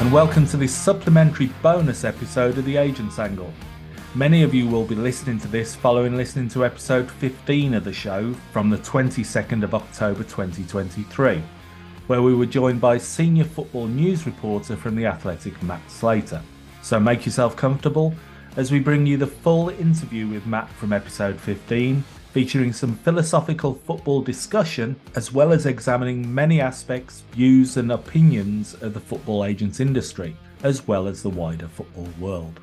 [0.00, 3.52] and welcome to this supplementary bonus episode of The Agents Angle.
[4.14, 7.92] Many of you will be listening to this following listening to episode 15 of the
[7.92, 11.42] show from the 22nd of October 2023,
[12.06, 16.42] where we were joined by senior football news reporter from The Athletic, Matt Slater.
[16.80, 18.14] So make yourself comfortable
[18.56, 23.74] as we bring you the full interview with Matt from episode 15, featuring some philosophical
[23.74, 29.80] football discussion, as well as examining many aspects, views, and opinions of the football agents
[29.80, 32.60] industry, as well as the wider football world.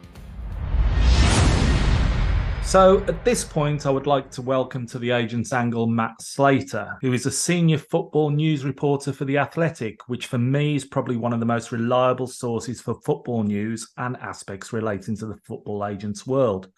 [2.66, 6.98] So, at this point, I would like to welcome to the Agents Angle Matt Slater,
[7.00, 11.16] who is a senior football news reporter for The Athletic, which for me is probably
[11.16, 15.86] one of the most reliable sources for football news and aspects relating to the football
[15.86, 16.70] agents world.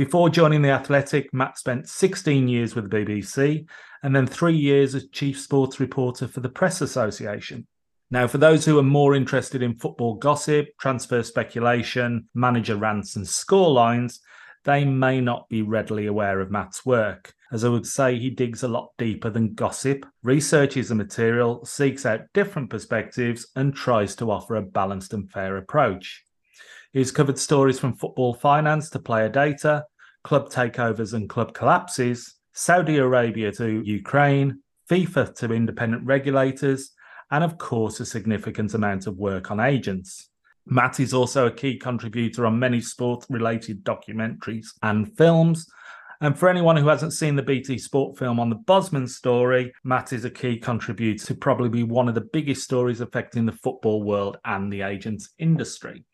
[0.00, 3.66] Before joining The Athletic, Matt spent 16 years with the BBC
[4.02, 7.66] and then three years as chief sports reporter for the Press Association.
[8.10, 13.26] Now, for those who are more interested in football gossip, transfer speculation, manager rants, and
[13.26, 14.20] scorelines,
[14.64, 17.34] they may not be readily aware of Matt's work.
[17.52, 22.06] As I would say, he digs a lot deeper than gossip, researches the material, seeks
[22.06, 26.24] out different perspectives, and tries to offer a balanced and fair approach.
[26.92, 29.84] He's covered stories from football finance to player data,
[30.24, 34.60] club takeovers and club collapses, Saudi Arabia to Ukraine,
[34.90, 36.92] FIFA to independent regulators,
[37.30, 40.30] and of course, a significant amount of work on agents.
[40.66, 45.68] Matt is also a key contributor on many sport related documentaries and films.
[46.20, 50.12] And for anyone who hasn't seen the BT Sport film on the Bosman story, Matt
[50.12, 54.02] is a key contributor to probably be one of the biggest stories affecting the football
[54.02, 56.04] world and the agents industry.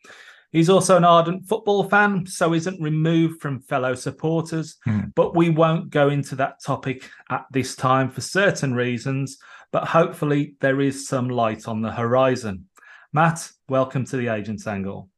[0.52, 4.76] He's also an ardent football fan, so isn't removed from fellow supporters.
[4.84, 5.00] Hmm.
[5.14, 9.38] But we won't go into that topic at this time for certain reasons.
[9.72, 12.66] But hopefully, there is some light on the horizon.
[13.12, 15.08] Matt, welcome to the Agents Angle.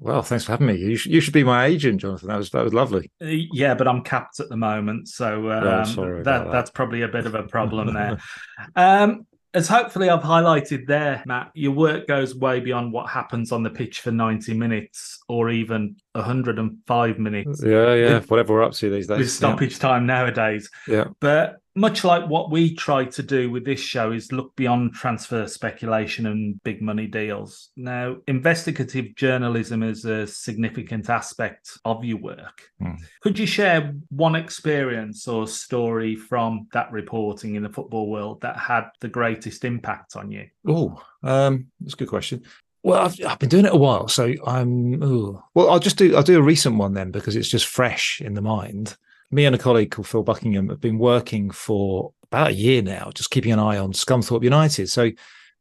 [0.00, 0.76] Well, thanks for having me.
[0.76, 2.28] You, sh- you should be my agent, Jonathan.
[2.28, 3.10] That was that was lovely.
[3.22, 7.08] Uh, yeah, but I'm capped at the moment, so um, that, that, that's probably a
[7.08, 8.18] bit of a problem there.
[8.76, 13.62] um, as hopefully I've highlighted there, Matt, your work goes way beyond what happens on
[13.62, 17.62] the pitch for 90 minutes or even 105 minutes.
[17.64, 19.18] Yeah, yeah, whatever we're up to these days.
[19.18, 19.78] With stoppage yeah.
[19.78, 20.70] time nowadays.
[20.86, 21.06] Yeah.
[21.20, 25.46] But much like what we try to do with this show is look beyond transfer
[25.46, 27.68] speculation and big money deals.
[27.76, 32.62] Now, investigative journalism is a significant aspect of your work.
[32.82, 32.98] Mm.
[33.20, 38.56] Could you share one experience or story from that reporting in the football world that
[38.56, 40.48] had the greatest impact on you?
[40.66, 42.42] Oh, um, that's a good question.
[42.82, 45.02] Well, I've, I've been doing it a while, so I'm.
[45.02, 45.42] Ooh.
[45.54, 46.16] Well, I'll just do.
[46.16, 48.96] I'll do a recent one then because it's just fresh in the mind
[49.30, 53.10] me and a colleague called Phil Buckingham have been working for about a year now,
[53.14, 54.88] just keeping an eye on Scunthorpe United.
[54.88, 55.10] So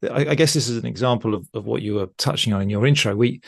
[0.03, 2.69] I, I guess this is an example of, of what you were touching on in
[2.69, 3.15] your intro.
[3.15, 3.41] We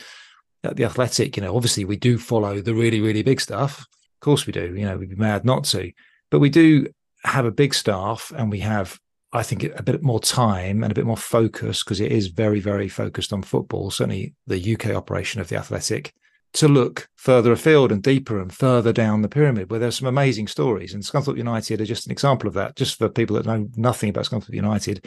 [0.64, 3.80] at the Athletic, you know, obviously we do follow the really, really big stuff.
[3.80, 4.74] Of course we do.
[4.74, 5.92] You know, we'd be mad not to.
[6.30, 6.88] But we do
[7.24, 8.98] have a big staff and we have
[9.30, 12.60] I think a bit more time and a bit more focus because it is very,
[12.60, 13.90] very focused on football.
[13.90, 16.14] Certainly, the UK operation of the Athletic
[16.54, 20.48] to look further afield and deeper and further down the pyramid, where there's some amazing
[20.48, 20.94] stories.
[20.94, 22.76] And Scunthorpe United are just an example of that.
[22.76, 25.06] Just for people that know nothing about Scunthorpe United,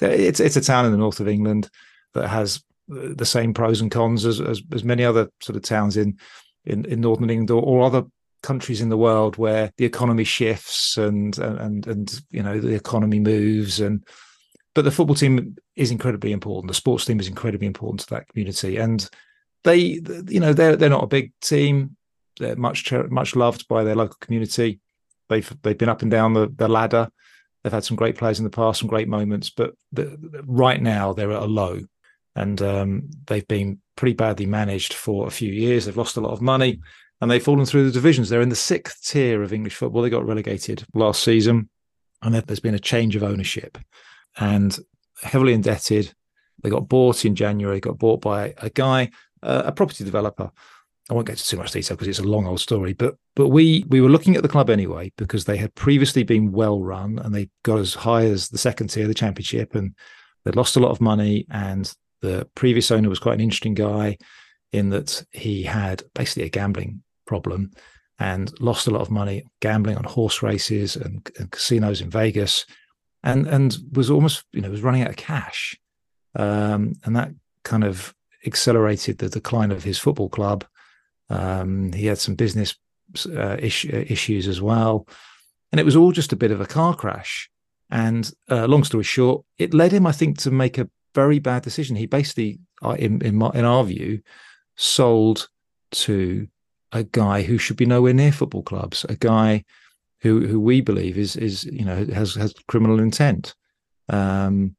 [0.00, 1.68] it's it's a town in the north of England
[2.14, 2.62] that has
[2.92, 6.18] uh, the same pros and cons as as, as many other sort of towns in
[6.64, 8.04] in, in northern England or, or other
[8.42, 13.20] countries in the world where the economy shifts and and and you know the economy
[13.20, 14.04] moves and
[14.74, 16.68] but the football team is incredibly important.
[16.68, 19.08] The sports team is incredibly important to that community, and
[19.64, 21.96] they, you know, they're they're not a big team.
[22.38, 24.80] They're much much loved by their local community.
[25.28, 27.10] They've they've been up and down the, the ladder.
[27.62, 30.16] They've had some great players in the past, some great moments, but the,
[30.46, 31.82] right now they're at a low,
[32.34, 35.84] and um, they've been pretty badly managed for a few years.
[35.84, 36.80] They've lost a lot of money,
[37.20, 38.30] and they've fallen through the divisions.
[38.30, 40.00] They're in the sixth tier of English football.
[40.00, 41.68] They got relegated last season,
[42.22, 43.76] and there's been a change of ownership,
[44.38, 44.76] and
[45.22, 46.14] heavily indebted.
[46.62, 47.80] They got bought in January.
[47.80, 49.10] Got bought by a guy
[49.42, 50.50] uh, a property developer.
[51.10, 53.48] I won't get into too much detail because it's a long old story, but but
[53.48, 57.18] we we were looking at the club anyway because they had previously been well run
[57.18, 59.94] and they got as high as the second tier, of the championship, and
[60.44, 61.46] they'd lost a lot of money.
[61.50, 61.92] And
[62.22, 64.18] the previous owner was quite an interesting guy
[64.72, 67.72] in that he had basically a gambling problem
[68.20, 72.66] and lost a lot of money gambling on horse races and, and casinos in Vegas,
[73.24, 75.76] and and was almost you know was running out of cash,
[76.36, 77.30] um, and that
[77.64, 78.14] kind of
[78.46, 80.64] accelerated the decline of his football club.
[81.28, 82.74] Um, he had some business
[83.28, 85.06] uh, is- uh, issues as well.
[85.72, 87.50] And it was all just a bit of a car crash.
[87.90, 91.62] And uh, long story short, it led him, I think, to make a very bad
[91.62, 91.96] decision.
[91.96, 94.22] He basically, uh, in in, my, in our view,
[94.76, 95.48] sold
[95.90, 96.48] to
[96.92, 99.64] a guy who should be nowhere near football clubs, a guy
[100.20, 103.54] who who we believe is is you know has has criminal intent,
[104.08, 104.76] um,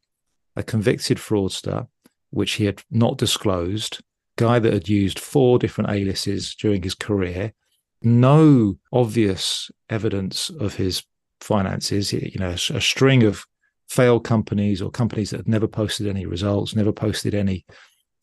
[0.56, 1.88] a convicted fraudster,
[2.32, 4.02] which he had not disclosed,
[4.38, 7.54] guy that had used four different aliases during his career,
[8.02, 11.04] no obvious evidence of his
[11.40, 13.46] finances, you know, a, string of
[13.90, 17.66] failed companies or companies that had never posted any results, never posted any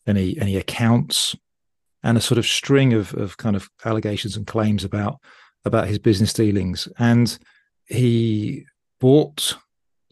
[0.06, 1.36] any any accounts,
[2.02, 5.20] and a sort of string of of kind of allegations and claims about
[5.64, 6.88] about his business dealings.
[6.98, 7.38] And
[7.86, 8.64] he
[9.00, 9.56] bought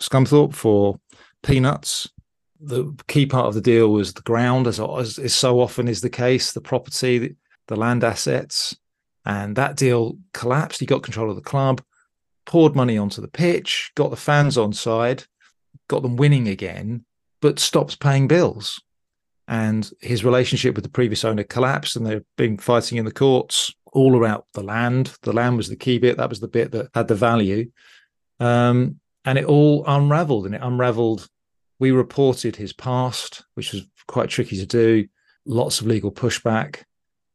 [0.01, 1.01] Scunthorpe for
[1.43, 2.09] peanuts.
[2.67, 6.01] The key part of the deal was the ground, as, as is so often is
[6.01, 7.37] the case, the property,
[7.69, 8.77] the land assets,
[9.25, 10.81] and that deal collapsed.
[10.81, 11.81] He got control of the club
[12.47, 15.25] poured money onto the pitch, got the fans on side,
[15.89, 17.05] got them winning again,
[17.43, 18.81] but stopped paying bills.
[19.49, 23.73] And his relationship with the previous owner collapsed, and they've been fighting in the courts
[23.93, 25.13] all around the land.
[25.23, 27.71] The land was the key bit, that was the bit that had the value.
[28.41, 31.29] Um, and it all unraveled, and it unraveled.
[31.79, 35.07] We reported his past, which was quite tricky to do,
[35.45, 36.83] lots of legal pushback.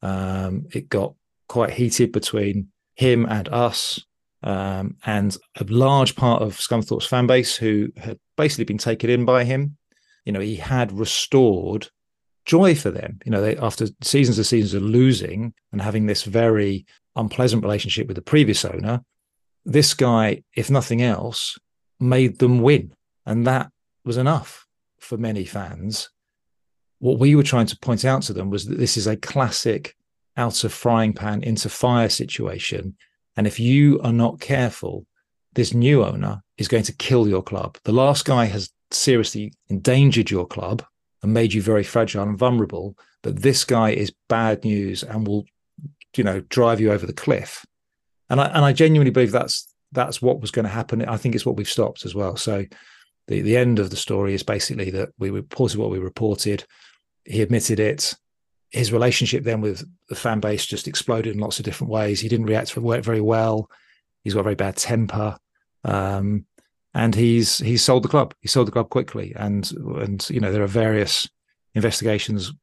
[0.02, 1.14] Um, it got
[1.48, 4.00] quite heated between him and us
[4.44, 9.26] um, and a large part of Scunthorpe's fan base who had basically been taken in
[9.26, 9.78] by him.
[10.26, 11.90] You know, he had restored
[12.46, 13.20] joy for them.
[13.26, 16.86] You know, they, after seasons and seasons of losing and having this very
[17.16, 19.02] unpleasant relationship with the previous owner,
[19.66, 21.58] this guy, if nothing else,
[22.00, 22.94] made them win.
[23.26, 23.71] And that
[24.04, 24.68] was enough
[25.00, 26.10] for many fans.
[27.00, 29.96] What we were trying to point out to them was that this is a classic
[30.38, 32.96] out of frying pan into fire situation
[33.38, 35.06] and if you are not careful,
[35.54, 37.78] this new owner is going to kill your club.
[37.84, 40.84] The last guy has seriously endangered your club
[41.24, 42.98] and made you very fragile and vulnerable.
[43.22, 45.46] But this guy is bad news and will,
[46.16, 47.66] you know, drive you over the cliff.
[48.30, 51.04] And I and I genuinely believe that's that's what was going to happen.
[51.06, 52.38] I think it's what we've stopped as well.
[52.38, 52.66] So
[53.32, 56.66] the the end of the story is basically that we reported what we reported.
[57.26, 58.16] He admitted it
[58.72, 62.20] his relationship then with the fan base just exploded in lots of different ways.
[62.20, 63.70] He didn't react very well.
[64.24, 65.38] He's got a very bad temper,
[65.84, 66.46] um,
[66.94, 68.34] and he's he's sold the club.
[68.40, 71.30] He sold the club quickly, and and you know there are various
[71.76, 72.54] investigations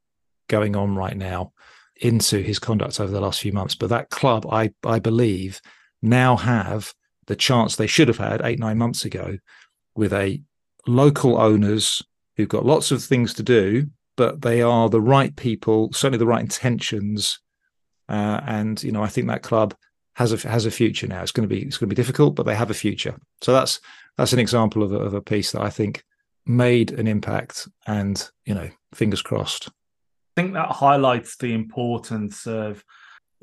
[0.48, 1.52] going on right now
[2.00, 3.74] into his conduct over the last few months.
[3.74, 5.60] But that club, I I believe,
[6.00, 6.94] now have
[7.26, 9.36] the chance they should have had eight nine months ago,
[9.94, 10.40] with a
[10.88, 12.02] local owners
[12.36, 13.86] who've got lots of things to do
[14.18, 17.38] but they are the right people, certainly the right intentions.
[18.08, 19.74] Uh, and you know, I think that club
[20.14, 21.22] has a has a future now.
[21.22, 23.16] It's going to be it's going to be difficult, but they have a future.
[23.40, 23.80] So that's
[24.18, 26.02] that's an example of a, of a piece that I think
[26.44, 27.68] made an impact.
[27.86, 29.68] And you know, fingers crossed.
[29.68, 32.84] I think that highlights the importance of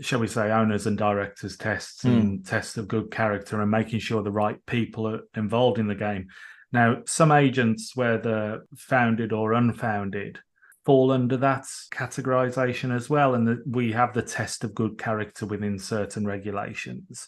[0.02, 2.20] shall we say, owners and directors tests mm.
[2.20, 5.96] and tests of good character and making sure the right people are involved in the
[5.96, 6.28] game.
[6.72, 10.40] Now, some agents, whether founded or unfounded,
[10.86, 13.36] fall under that categorization as well.
[13.36, 17.28] And that we have the test of good character within certain regulations.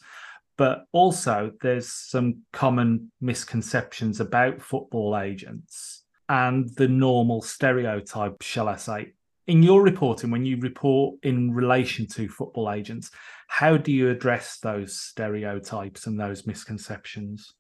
[0.57, 8.75] But also, there's some common misconceptions about football agents and the normal stereotype, shall I
[8.75, 9.13] say.
[9.45, 13.11] In your reporting, when you report in relation to football agents,
[13.47, 17.53] how do you address those stereotypes and those misconceptions?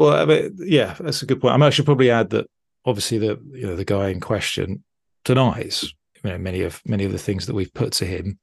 [0.00, 1.52] Well, I mean, yeah, that's a good point.
[1.52, 2.46] I, mean, I should probably add that
[2.86, 4.82] obviously the you know the guy in question
[5.26, 5.92] denies
[6.24, 8.38] you know, many of many of the things that we've put to him.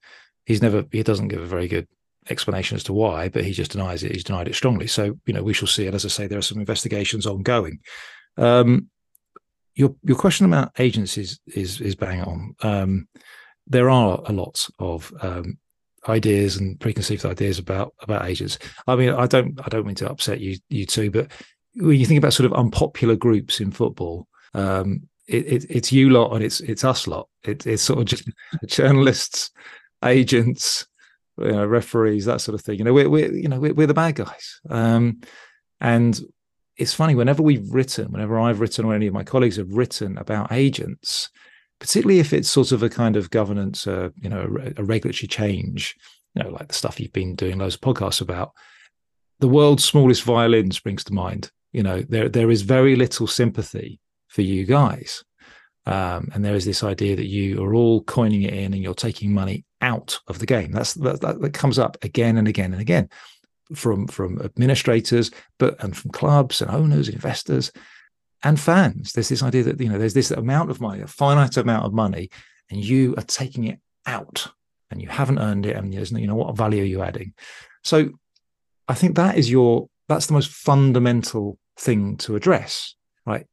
[0.46, 1.88] He's never he doesn't give a very good
[2.30, 4.12] explanation as to why, but he just denies it.
[4.12, 4.86] He's denied it strongly.
[4.86, 5.88] So you know we shall see.
[5.88, 7.80] And as I say, there are some investigations ongoing.
[8.38, 8.92] Um,
[9.74, 12.56] your your question about agencies is is, bang on.
[12.62, 13.08] Um,
[13.66, 15.58] there are a lot of um,
[16.10, 18.58] ideas and preconceived ideas about about agents.
[18.88, 21.32] I mean, I don't I don't mean to upset you you two, but
[21.76, 26.10] when you think about sort of unpopular groups in football, um, it, it, it's you
[26.10, 27.28] lot and it's it's us lot.
[27.44, 28.30] It, it's sort of just
[28.68, 29.52] journalists,
[30.04, 30.88] agents,
[31.38, 32.80] you know, referees, that sort of thing.
[32.80, 34.60] You know, we're, we're you know we're, we're the bad guys.
[34.70, 35.22] Um,
[35.80, 36.20] and
[36.78, 40.18] it's funny whenever we've written, whenever I've written or any of my colleagues have written
[40.18, 41.30] about agents,
[41.80, 45.28] particularly if it's sort of a kind of governance, uh, you know, a, a regulatory
[45.28, 45.96] change,
[46.34, 48.54] you know, like the stuff you've been doing loads of podcasts about.
[49.40, 51.52] The world's smallest violin springs to mind.
[51.72, 55.24] You know, there there is very little sympathy for you guys.
[55.86, 58.94] Um, and there is this idea that you are all coining it in and you're
[58.94, 60.72] taking money out of the game.
[60.72, 63.10] That's that, that, that comes up again and again and again
[63.74, 67.72] from from administrators, but and from clubs and owners, investors.
[68.44, 69.14] And fans.
[69.14, 71.94] There's this idea that you know there's this amount of money, a finite amount of
[71.94, 72.30] money,
[72.70, 74.48] and you are taking it out,
[74.92, 77.34] and you haven't earned it, and there's you know what value are you adding?
[77.84, 78.12] So,
[78.88, 83.46] I think that is your that's the most fundamental thing to address, right?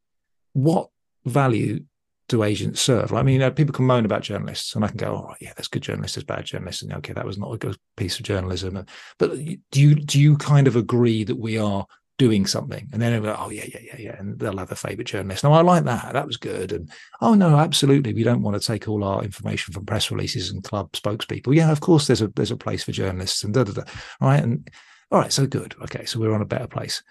[0.53, 0.91] What
[1.25, 1.85] value
[2.29, 3.11] do agents serve?
[3.11, 5.27] Like, I mean, you know, people can moan about journalists, and I can go, "All
[5.29, 7.77] right, yeah, there's good journalists, there's bad journalists," and okay, that was not a good
[7.97, 8.85] piece of journalism.
[9.19, 9.37] But
[9.71, 11.87] do you do you kind of agree that we are
[12.19, 12.89] doing something?
[12.93, 15.45] And then they'll "Oh yeah, yeah, yeah, yeah," and they'll have a favorite journalist.
[15.45, 16.13] No, I like that.
[16.13, 16.73] That was good.
[16.73, 16.91] And
[17.21, 20.63] oh no, absolutely, we don't want to take all our information from press releases and
[20.63, 21.55] club spokespeople.
[21.55, 23.83] Yeah, of course, there's a there's a place for journalists and da da da.
[24.21, 24.69] Right, and
[25.11, 25.75] all right, so good.
[25.83, 27.03] Okay, so we're on a better place.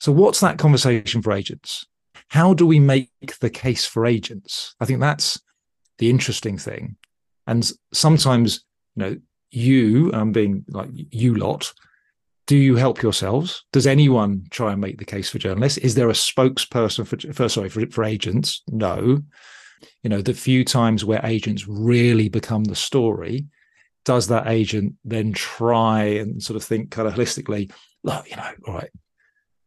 [0.00, 1.86] So what's that conversation for agents?
[2.28, 4.74] How do we make the case for agents?
[4.80, 5.40] I think that's
[5.98, 6.96] the interesting thing.
[7.46, 8.64] And sometimes,
[8.96, 9.16] you know,
[9.50, 11.72] you, I'm being like you lot,
[12.46, 13.64] do you help yourselves?
[13.72, 15.78] Does anyone try and make the case for journalists?
[15.78, 18.62] Is there a spokesperson for, for sorry for, for agents?
[18.68, 19.22] No.
[20.02, 23.46] You know, the few times where agents really become the story,
[24.04, 27.72] does that agent then try and sort of think kind of holistically,
[28.02, 28.90] look, you know, all right,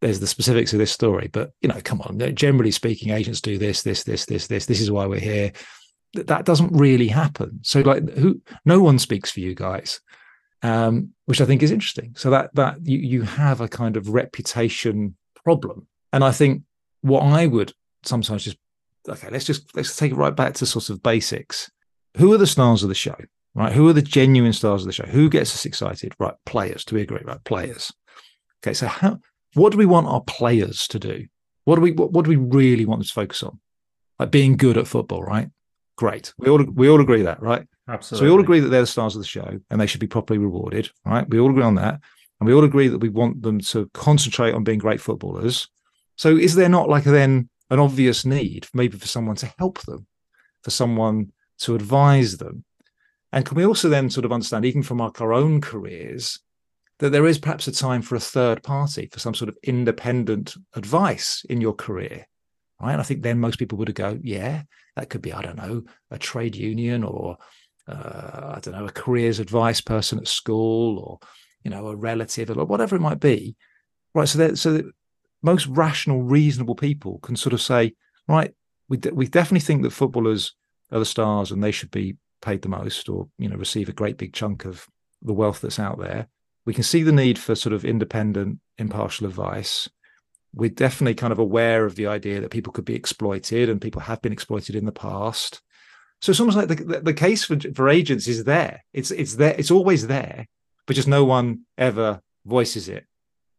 [0.00, 2.18] there's the specifics of this story, but you know, come on.
[2.34, 4.66] Generally speaking, agents do this, this, this, this, this.
[4.66, 5.52] This is why we're here.
[6.14, 7.60] That doesn't really happen.
[7.62, 8.40] So, like, who?
[8.64, 10.00] No one speaks for you guys,
[10.62, 12.14] um, which I think is interesting.
[12.16, 16.62] So that that you you have a kind of reputation problem, and I think
[17.02, 17.72] what I would
[18.02, 18.58] sometimes just
[19.08, 21.70] okay, let's just let's take it right back to sort of basics.
[22.16, 23.16] Who are the stars of the show?
[23.54, 23.72] Right?
[23.72, 25.06] Who are the genuine stars of the show?
[25.06, 26.14] Who gets us excited?
[26.18, 26.34] Right?
[26.46, 26.84] Players.
[26.84, 27.22] Do we agree?
[27.24, 27.42] Right?
[27.44, 27.92] Players.
[28.62, 28.74] Okay.
[28.74, 29.18] So how
[29.54, 31.26] what do we want our players to do?
[31.64, 33.60] What do we what, what do we really want them to focus on?
[34.18, 35.48] Like being good at football, right?
[35.96, 36.32] Great.
[36.38, 37.66] We all we all agree that, right?
[37.88, 38.18] Absolutely.
[38.18, 40.06] So we all agree that they're the stars of the show and they should be
[40.06, 41.28] properly rewarded, right?
[41.28, 42.00] We all agree on that.
[42.40, 45.68] And we all agree that we want them to concentrate on being great footballers.
[46.16, 50.06] So is there not like then an obvious need maybe for someone to help them,
[50.62, 52.64] for someone to advise them?
[53.32, 56.38] And can we also then sort of understand, even from our, our own careers,
[56.98, 60.54] that there is perhaps a time for a third party for some sort of independent
[60.74, 62.26] advice in your career
[62.80, 64.62] right and i think then most people would go yeah
[64.96, 67.36] that could be i don't know a trade union or
[67.88, 71.18] uh, i don't know a careers advice person at school or
[71.62, 73.56] you know a relative or whatever it might be
[74.14, 74.86] right so that so that
[75.42, 77.94] most rational reasonable people can sort of say
[78.26, 78.54] right
[78.88, 80.54] we, we definitely think that footballers
[80.90, 83.92] are the stars and they should be paid the most or you know receive a
[83.92, 84.86] great big chunk of
[85.22, 86.28] the wealth that's out there
[86.68, 89.88] we can see the need for sort of independent, impartial advice.
[90.52, 94.02] We're definitely kind of aware of the idea that people could be exploited and people
[94.02, 95.62] have been exploited in the past.
[96.20, 98.84] So it's almost like the, the case for, for agents is there.
[98.92, 99.54] It's it's there.
[99.56, 100.46] It's always there,
[100.86, 103.06] but just no one ever voices it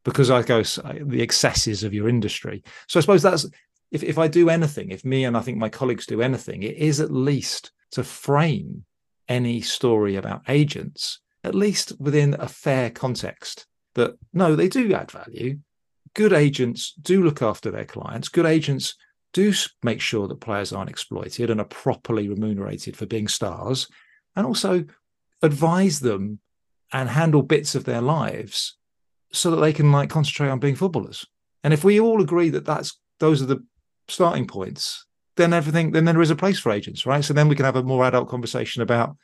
[0.03, 2.63] because I go the excesses of your industry.
[2.87, 3.45] So I suppose that's
[3.91, 6.77] if if I do anything, if me and I think my colleagues do anything, it
[6.77, 8.85] is at least to frame
[9.27, 15.11] any story about agents at least within a fair context that no, they do add
[15.11, 15.59] value.
[16.13, 18.29] Good agents do look after their clients.
[18.29, 18.95] Good agents
[19.33, 23.87] do make sure that players aren't exploited and are properly remunerated for being stars,
[24.35, 24.85] and also
[25.41, 26.39] advise them
[26.91, 28.77] and handle bits of their lives
[29.31, 31.25] so that they can like concentrate on being footballers.
[31.63, 33.63] And if we all agree that that's those are the
[34.07, 35.05] starting points,
[35.35, 37.23] then everything then there is a place for agents, right?
[37.23, 39.15] So then we can have a more adult conversation about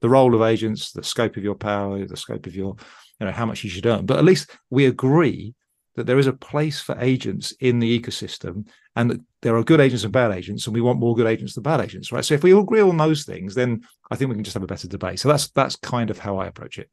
[0.00, 2.76] the role of agents, the scope of your power, the scope of your,
[3.18, 4.06] you know, how much you should earn.
[4.06, 5.54] But at least we agree
[5.96, 9.80] that there is a place for agents in the ecosystem and that there are good
[9.80, 12.24] agents and bad agents, and we want more good agents than bad agents, right?
[12.24, 14.62] So if we all agree on those things, then I think we can just have
[14.62, 15.20] a better debate.
[15.20, 16.90] So that's that's kind of how I approach it.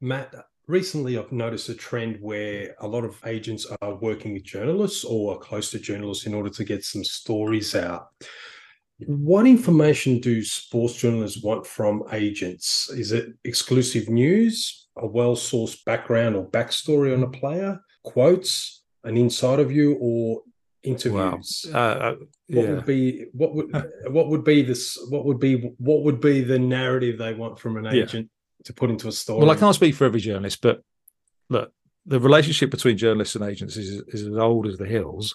[0.00, 0.34] Matt,
[0.66, 5.34] recently I've noticed a trend where a lot of agents are working with journalists or
[5.34, 8.08] are close to journalists in order to get some stories out.
[9.06, 12.90] What information do sports journalists want from agents?
[12.90, 19.16] Is it exclusive news, a well sourced background or backstory on a player, quotes, an
[19.16, 20.42] insider view, or
[20.84, 21.66] interviews?
[21.72, 21.78] Wow.
[21.78, 22.14] Uh, uh,
[22.48, 22.60] yeah.
[22.60, 24.98] What would be what would what would be this?
[25.08, 28.64] What would be what would be the narrative they want from an agent yeah.
[28.64, 29.40] to put into a story?
[29.40, 30.82] Well, I can't speak for every journalist, but
[31.48, 31.72] look,
[32.06, 35.34] the relationship between journalists and agents is, is as old as the hills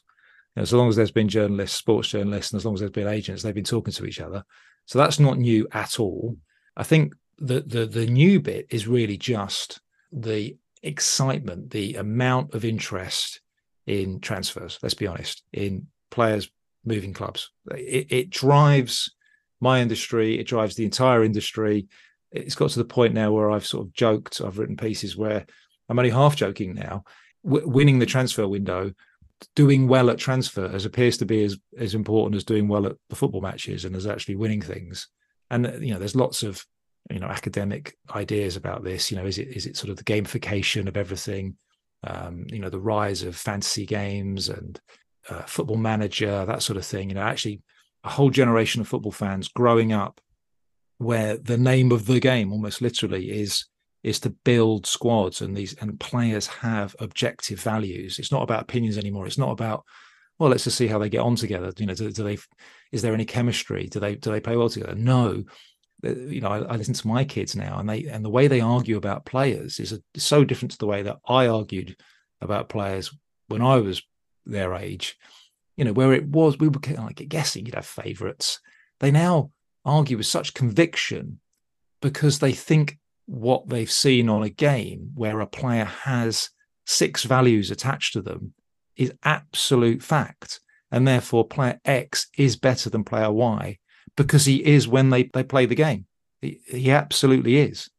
[0.56, 3.44] as long as there's been journalists, sports journalists, and as long as there's been agents,
[3.44, 4.44] they've been talking to each other.
[4.86, 6.38] So that's not new at all.
[6.76, 9.80] I think the the the new bit is really just
[10.12, 13.42] the excitement, the amount of interest
[13.90, 14.78] in transfers.
[14.84, 16.50] Let's be honest, in players
[16.86, 17.50] moving clubs.
[17.72, 19.16] It, it drives
[19.60, 20.40] my industry.
[20.40, 21.88] It drives the entire industry.
[22.32, 24.42] It's got to the point now where I've sort of joked.
[24.42, 25.44] I've written pieces where
[25.90, 27.04] I'm only half joking now.
[27.44, 28.94] W- winning the transfer window
[29.56, 33.16] doing well at transfers appears to be as as important as doing well at the
[33.16, 35.08] football matches and as actually winning things.
[35.50, 36.64] And you know, there's lots of
[37.10, 39.10] you know academic ideas about this.
[39.10, 41.56] You know, is it is it sort of the gamification of everything?
[42.04, 44.80] Um, you know, the rise of fantasy games and
[45.30, 47.10] uh, football manager, that sort of thing.
[47.10, 47.62] You know, actually,
[48.04, 50.22] a whole generation of football fans growing up
[50.98, 53.66] where the name of the game, almost literally, is
[54.02, 58.18] is to build squads and these and players have objective values.
[58.18, 59.28] It's not about opinions anymore.
[59.28, 59.84] It's not about
[60.38, 61.74] well, let's just see how they get on together.
[61.78, 62.38] You know, do, do they
[62.92, 63.88] is there any chemistry?
[63.88, 64.96] Do they do they play well together?
[64.96, 65.44] No.
[66.06, 68.48] Uh, you know, I, I, listen to my kids now, and they and the way
[68.48, 71.98] they argue about players is, a, so different to the way that I argued
[72.42, 73.14] about players
[73.48, 74.02] when I was
[74.46, 75.18] their age.
[75.76, 78.60] You know, where it was we were like guessing you'd have favourites.
[79.00, 79.52] They now
[79.86, 81.40] argue with such conviction
[82.02, 86.50] because they think what they've seen on a game where a player has
[86.86, 88.54] six values attached to them
[88.96, 90.60] is absolute fact.
[90.92, 93.78] And therefore, player X is better than player Y
[94.20, 96.06] because he is when they, they play the game.
[96.42, 97.90] He, he absolutely is.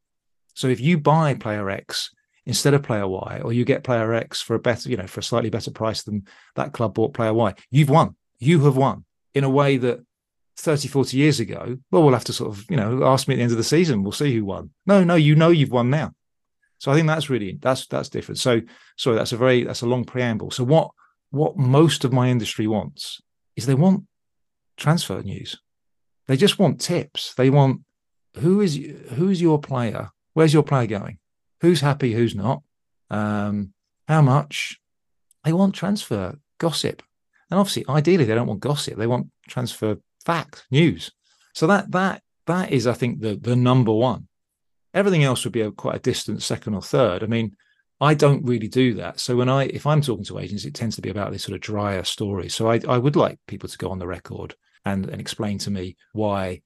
[0.53, 2.11] So if you buy player X
[2.45, 5.21] instead of player Y, or you get player X for a better, you know, for
[5.21, 8.17] a slightly better price than that club bought player Y, you've won.
[8.39, 10.05] You have won in a way that
[10.59, 13.37] 30, 40 years ago, well, we'll have to sort of, you know, ask me at
[13.39, 14.03] the end of the season.
[14.03, 14.71] We'll see who won.
[14.85, 16.12] No, no, you know you've won now.
[16.77, 18.39] So I think that's really that's that's different.
[18.39, 18.61] So
[18.97, 20.50] sorry, that's a very that's a long preamble.
[20.50, 20.91] So what
[21.31, 23.21] what most of my industry wants
[23.57, 24.05] is they want
[24.77, 25.59] transfer news.
[26.31, 27.35] They just want tips.
[27.35, 27.81] They want
[28.37, 28.77] who is
[29.15, 30.11] who's your player?
[30.33, 31.19] Where's your player going?
[31.61, 32.13] Who's happy?
[32.13, 32.63] Who's not?
[33.11, 33.73] Um,
[34.07, 34.79] how much?
[35.43, 37.03] They want transfer gossip,
[37.51, 38.97] and obviously, ideally, they don't want gossip.
[38.97, 41.11] They want transfer fact, news.
[41.53, 44.29] So that that that is, I think, the the number one.
[44.95, 47.25] Everything else would be a quite a distant second or third.
[47.25, 47.57] I mean,
[48.01, 49.19] I don't really do that.
[49.19, 51.57] So when I if I'm talking to agents, it tends to be about this sort
[51.57, 52.49] of drier story.
[52.49, 55.71] So I I would like people to go on the record and and explain to
[55.71, 56.63] me why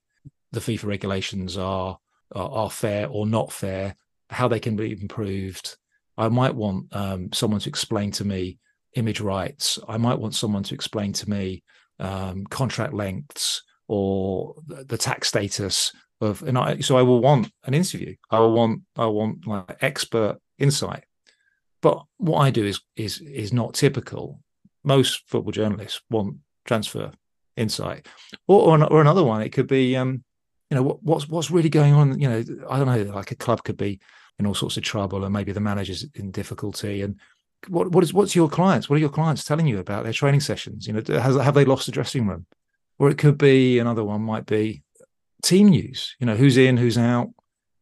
[0.52, 1.98] the FIFA regulations are
[2.34, 3.96] are, are fair or not fair,
[4.30, 5.76] how they can be improved.
[6.16, 8.58] I might want um, someone to explain to me
[8.94, 9.78] image rights.
[9.88, 11.62] I might want someone to explain to me
[11.98, 17.74] um, contract lengths or the tax status of and I so I will want an
[17.74, 18.14] interview.
[18.30, 21.04] I will want I want like expert insight.
[21.82, 24.40] But what I do is is is not typical.
[24.84, 27.12] Most football journalists want transfer
[27.56, 28.06] insight,
[28.46, 29.42] or or, or another one.
[29.42, 30.24] It could be um,
[30.70, 32.18] you know what, what's what's really going on.
[32.18, 33.14] You know, I don't know.
[33.14, 34.00] Like a club could be
[34.38, 37.18] in all sorts of trouble, and maybe the manager's in difficulty, and
[37.68, 38.88] what what is what's your clients?
[38.88, 40.86] What are your clients telling you about their training sessions?
[40.86, 42.46] You know, has, have they lost the dressing room?
[42.98, 44.82] Or it could be another one might be
[45.42, 46.14] team news.
[46.20, 47.30] You know, who's in, who's out.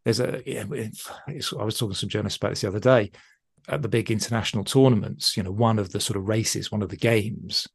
[0.05, 0.43] There's a.
[0.47, 3.13] Yeah, I was talking to some journalists about this the other day.
[3.69, 6.89] At the big international tournaments, you know, one of the sort of races, one of
[6.89, 7.69] the games,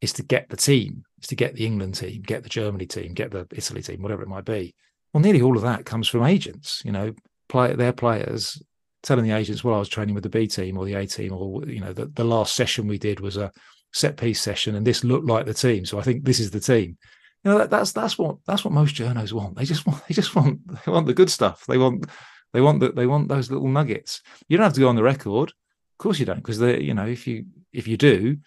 [0.00, 3.14] is to get the team, is to get the England team, get the Germany team,
[3.14, 4.74] get the Italy team, whatever it might be.
[5.12, 6.82] Well, nearly all of that comes from agents.
[6.84, 7.14] You know,
[7.48, 8.62] play their players
[9.02, 11.32] telling the agents, well, I was training with the B team or the A team,
[11.32, 13.50] or you know, the, the last session we did was a
[13.92, 16.60] set piece session, and this looked like the team, so I think this is the
[16.60, 16.96] team.
[17.44, 19.56] You know, that, that's that's what that's what most journos want.
[19.56, 21.64] They just want they just want they want the good stuff.
[21.66, 22.06] They want
[22.52, 24.22] they want that they want those little nuggets.
[24.48, 26.94] You don't have to go on the record, of course you don't, because they you
[26.94, 28.38] know if you if you do,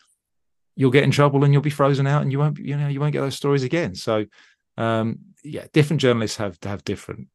[0.75, 2.99] you'll get in trouble and you'll be frozen out, and you won't you know you
[2.99, 3.95] won't get those stories again.
[3.95, 4.25] So
[4.77, 7.27] um, yeah, different journalists have to have different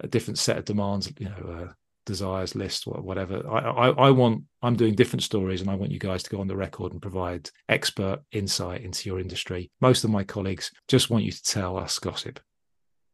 [0.00, 1.12] a different set of demands.
[1.18, 1.66] You know.
[1.68, 1.72] Uh,
[2.04, 3.48] desires list whatever.
[3.48, 6.40] I, I, I want I'm doing different stories, and I want you guys to go
[6.40, 9.70] on the record and provide expert insight into your industry.
[9.80, 12.40] Most of my colleagues just want you to tell us gossip.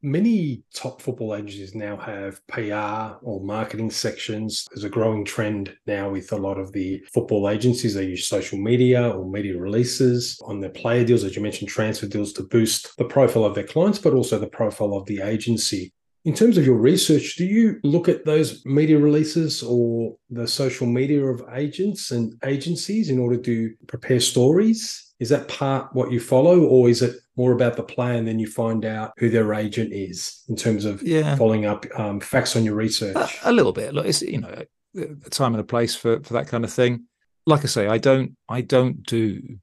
[0.00, 4.64] Many top football agencies now have PR or marketing sections.
[4.70, 7.94] There's a growing trend now with a lot of the football agencies.
[7.94, 12.06] They use social media or media releases on their player deals, as you mentioned, transfer
[12.06, 15.92] deals to boost the profile of their clients, but also the profile of the agency.
[16.28, 20.86] In terms of your research, do you look at those media releases or the social
[20.86, 25.14] media of agents and agencies in order to prepare stories?
[25.20, 28.38] Is that part what you follow, or is it more about the player and then
[28.38, 31.34] you find out who their agent is in terms of yeah.
[31.34, 33.16] following up um, facts on your research?
[33.16, 33.94] A, a little bit.
[33.94, 34.64] Look, it's you know
[34.94, 37.06] a time and a place for for that kind of thing.
[37.46, 39.60] Like I say, I don't I don't do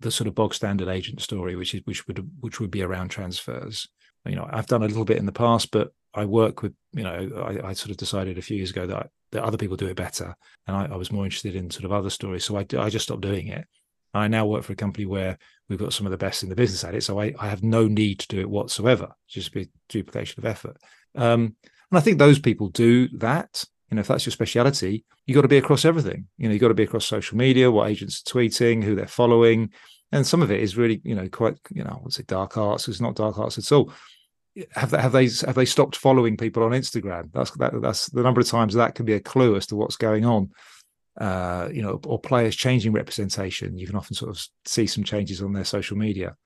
[0.00, 3.08] the sort of bog standard agent story, which is which would which would be around
[3.08, 3.88] transfers.
[4.26, 7.02] You know, I've done a little bit in the past, but I work with, you
[7.02, 9.86] know, I, I, sort of decided a few years ago that, that other people do
[9.86, 10.34] it better.
[10.66, 12.44] And I, I, was more interested in sort of other stories.
[12.44, 13.66] So I, I just stopped doing it.
[14.14, 16.54] I now work for a company where we've got some of the best in the
[16.54, 17.02] business at it.
[17.02, 20.44] So I, I have no need to do it whatsoever, it's just be duplication of
[20.44, 20.76] effort.
[21.14, 21.56] Um,
[21.90, 23.64] and I think those people do that.
[23.90, 26.26] You know, if that's your speciality, you got to be across everything.
[26.38, 29.06] You know, you got to be across social media, what agents are tweeting, who they're
[29.06, 29.70] following,
[30.12, 32.58] and some of it is really, you know, quite, you know, I would say dark
[32.58, 32.86] arts.
[32.86, 33.92] It's not dark arts at all.
[34.72, 37.30] Have they, have they have they stopped following people on Instagram?
[37.32, 39.96] That's that, that's the number of times that can be a clue as to what's
[39.96, 40.50] going on.
[41.18, 43.78] Uh, you know, or players changing representation.
[43.78, 46.36] You can often sort of see some changes on their social media.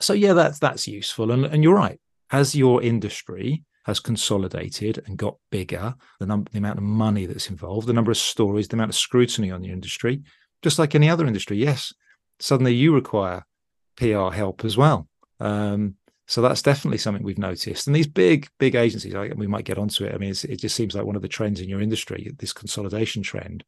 [0.00, 1.30] So yeah, that's that's useful.
[1.30, 2.00] And and you're right.
[2.30, 7.50] As your industry has consolidated and got bigger, the number, the amount of money that's
[7.50, 10.22] involved, the number of stories, the amount of scrutiny on your industry,
[10.62, 11.56] just like any other industry.
[11.56, 11.92] Yes,
[12.38, 13.44] suddenly you require
[13.96, 15.08] PR help as well.
[15.40, 15.96] Um,
[16.30, 17.88] so that's definitely something we've noticed.
[17.88, 20.14] And these big, big agencies, I, we might get onto it.
[20.14, 23.24] I mean, it just seems like one of the trends in your industry, this consolidation
[23.24, 23.64] trend.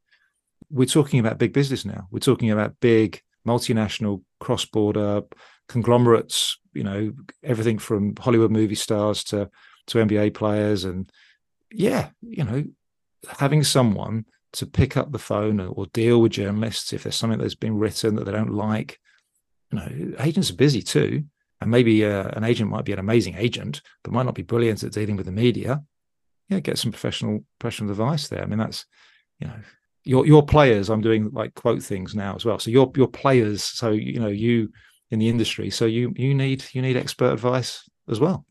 [0.71, 2.07] We're talking about big business now.
[2.13, 5.23] We're talking about big multinational cross-border
[5.67, 6.57] conglomerates.
[6.73, 9.51] You know, everything from Hollywood movie stars to
[9.89, 11.11] to NBA players, and
[11.73, 12.63] yeah, you know,
[13.41, 17.57] having someone to pick up the phone or deal with journalists if there's something that's
[17.57, 19.01] been written that they don't like.
[19.73, 21.25] You know, agents are busy too,
[21.63, 24.83] and maybe uh, an agent might be an amazing agent, but might not be brilliant
[24.83, 25.83] at dealing with the media.
[26.49, 28.43] Yeah, get some professional professional advice there.
[28.43, 28.85] I mean, that's
[29.39, 29.55] you know,
[30.05, 30.91] your your players.
[30.91, 32.59] I'm doing like quote things now as well.
[32.59, 33.65] So your your players.
[33.65, 34.71] So you know, you
[35.11, 35.71] in the industry.
[35.71, 38.45] So you you need you need expert advice as well.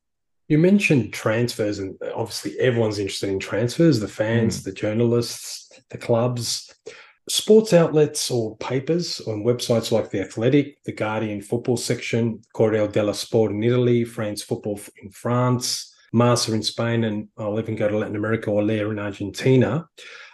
[0.47, 4.63] You mentioned transfers, and obviously everyone's interested in transfers the fans, mm.
[4.65, 6.74] the journalists, the clubs.
[7.29, 13.13] Sports outlets or papers on websites like The Athletic, The Guardian football section, Corriere dello
[13.13, 17.97] Sport in Italy, France Football in France, Marca in Spain, and I'll even go to
[17.97, 19.86] Latin America Olé in Argentina,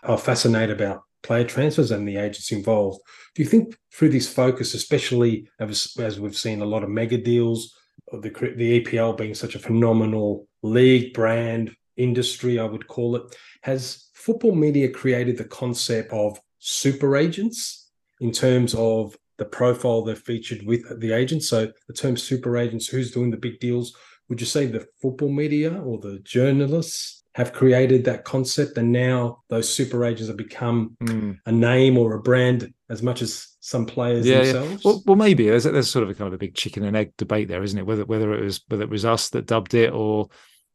[0.03, 3.01] are fascinated about player transfers and the agents involved.
[3.35, 7.17] Do you think through this focus, especially as, as we've seen a lot of mega
[7.17, 7.75] deals,
[8.11, 14.09] the the EPL being such a phenomenal league brand industry, I would call it, has
[14.13, 17.89] football media created the concept of super agents
[18.19, 21.47] in terms of the profile they're featured with the agents.
[21.47, 23.95] So the term super agents, who's doing the big deals?
[24.29, 29.43] Would you say the football media or the journalists have created that concept, and now
[29.47, 31.37] those super agents have become mm.
[31.45, 34.71] a name or a brand as much as some players yeah, themselves?
[34.71, 34.77] Yeah.
[34.83, 37.13] Well, well, maybe there's, there's sort of a kind of a big chicken and egg
[37.15, 37.85] debate there, isn't it?
[37.85, 40.29] Whether whether it was whether it was us that dubbed it or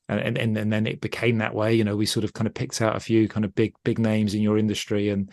[0.09, 1.75] and and and then it became that way.
[1.75, 3.99] You know, we sort of kind of picked out a few kind of big big
[3.99, 5.31] names in your industry and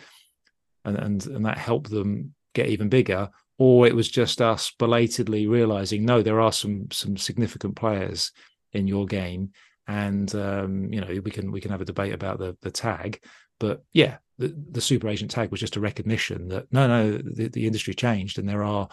[0.85, 3.29] and and and that helped them get even bigger.
[3.57, 8.31] Or it was just us belatedly realizing, no, there are some some significant players
[8.71, 9.51] in your game
[9.89, 13.21] and um, you know we can we can have a debate about the the tag,
[13.59, 17.49] but yeah, the, the super agent tag was just a recognition that no, no, the,
[17.49, 18.87] the industry changed, and there are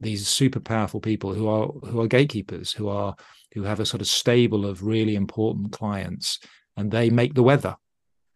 [0.00, 3.14] these super powerful people who are who are gatekeepers, who are
[3.52, 6.38] who have a sort of stable of really important clients,
[6.78, 7.76] and they make the weather.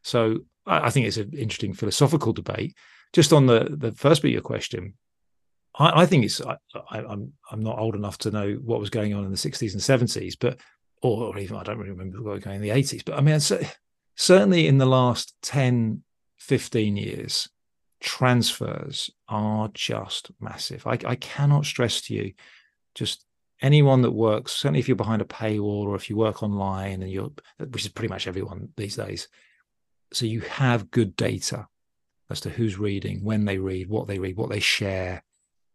[0.05, 2.75] So I, think it's an interesting philosophical debate.
[3.13, 4.95] Just on the the first bit of your question,
[5.79, 6.57] I, I think it's I,
[6.91, 10.09] I'm I'm not old enough to know what was going on in the 60s and
[10.11, 10.59] 70s, but
[11.03, 13.39] or even I don't really remember what was going in the 80s, but I mean,
[14.17, 16.03] certainly in the last 10,
[16.39, 17.49] 15 years,
[18.01, 20.87] transfers are just massive.
[20.87, 22.33] I, I cannot stress to you,
[22.95, 23.25] just
[23.61, 27.11] anyone that works, certainly if you're behind a paywall or if you work online and
[27.11, 29.29] you're, which is pretty much everyone these days.
[30.17, 31.67] So you have good data
[32.31, 35.23] as to who's reading, when they read, what they read, what they share.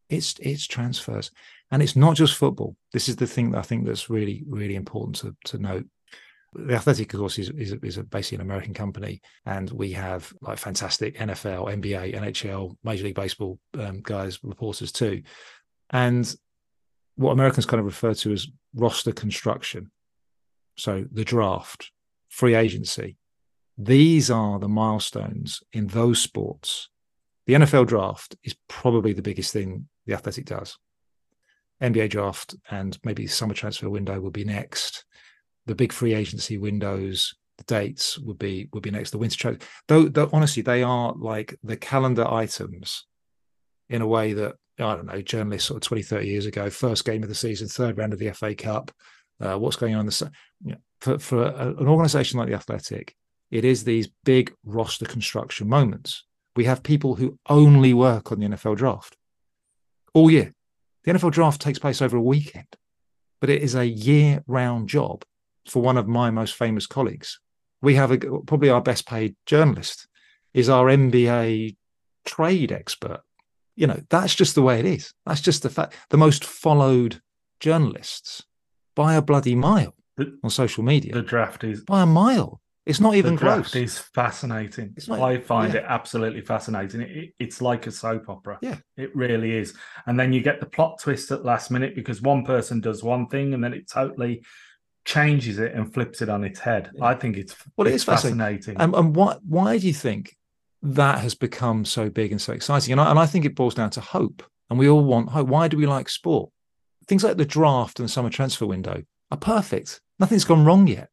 [0.10, 1.30] It's it's transfers.
[1.69, 2.75] And it's not just football.
[2.91, 5.86] This is the thing that I think that's really, really important to, to note.
[6.54, 10.58] The Athletic, of course, is, is, is basically an American company, and we have like
[10.58, 15.21] fantastic NFL, NBA, NHL, Major League Baseball um, guys, reporters too.
[15.91, 16.36] And
[17.15, 19.91] what Americans kind of refer to as roster construction.
[20.77, 21.91] So the draft,
[22.27, 23.17] free agency,
[23.86, 26.89] these are the milestones in those sports.
[27.48, 30.78] The NFL draft is probably the biggest thing the Athletic does.
[31.82, 35.06] NBA draft and maybe summer transfer window will be next.
[35.65, 39.12] The big free agency windows, the dates would be would be next.
[39.12, 43.06] The winter transfer, though, though honestly, they are like the calendar items
[43.89, 47.06] in a way that I don't know, journalists sort of 20, 30 years ago, first
[47.06, 48.91] game of the season, third round of the FA Cup,
[49.39, 50.32] uh, what's going on the
[50.63, 53.15] you know, for, for a, an organization like the Athletic,
[53.52, 56.24] it is these big roster construction moments.
[56.56, 59.18] We have people who only work on the NFL draft
[60.14, 60.54] all year.
[61.04, 62.68] The NFL draft takes place over a weekend,
[63.40, 65.24] but it is a year round job
[65.68, 67.40] for one of my most famous colleagues.
[67.82, 70.08] We have a, probably our best paid journalist
[70.54, 71.76] is our NBA
[72.26, 73.22] trade expert.
[73.76, 75.14] You know, that's just the way it is.
[75.26, 75.96] That's just the fact.
[76.10, 77.22] The most followed
[77.60, 78.44] journalists
[78.96, 81.14] by a bloody mile the, on social media.
[81.14, 82.62] The draft is by a mile.
[82.86, 83.76] It's not even the close.
[83.76, 84.94] It's fascinating.
[84.98, 85.82] It's not- I find yeah.
[85.82, 87.02] it absolutely fascinating.
[87.02, 88.58] It, it- it's like a soap opera.
[88.62, 88.78] Yeah.
[88.98, 89.76] it really is.
[90.08, 93.28] And then you get the plot twist at last minute because one person does one
[93.28, 94.44] thing and then it totally
[95.06, 96.89] changes it and flips it on its head.
[96.96, 97.06] Yeah.
[97.06, 98.76] I think it's Well, it it's is fascinating.
[98.76, 98.82] fascinating.
[98.82, 100.36] And, and why why do you think
[100.82, 102.91] that has become so big and so exciting?
[102.94, 104.44] And I, and I think it boils down to hope.
[104.70, 105.48] And we all want hope.
[105.48, 106.50] Why do we like sport?
[107.08, 110.02] Things like the draft and the summer transfer window are perfect.
[110.20, 111.10] Nothing's gone wrong yet,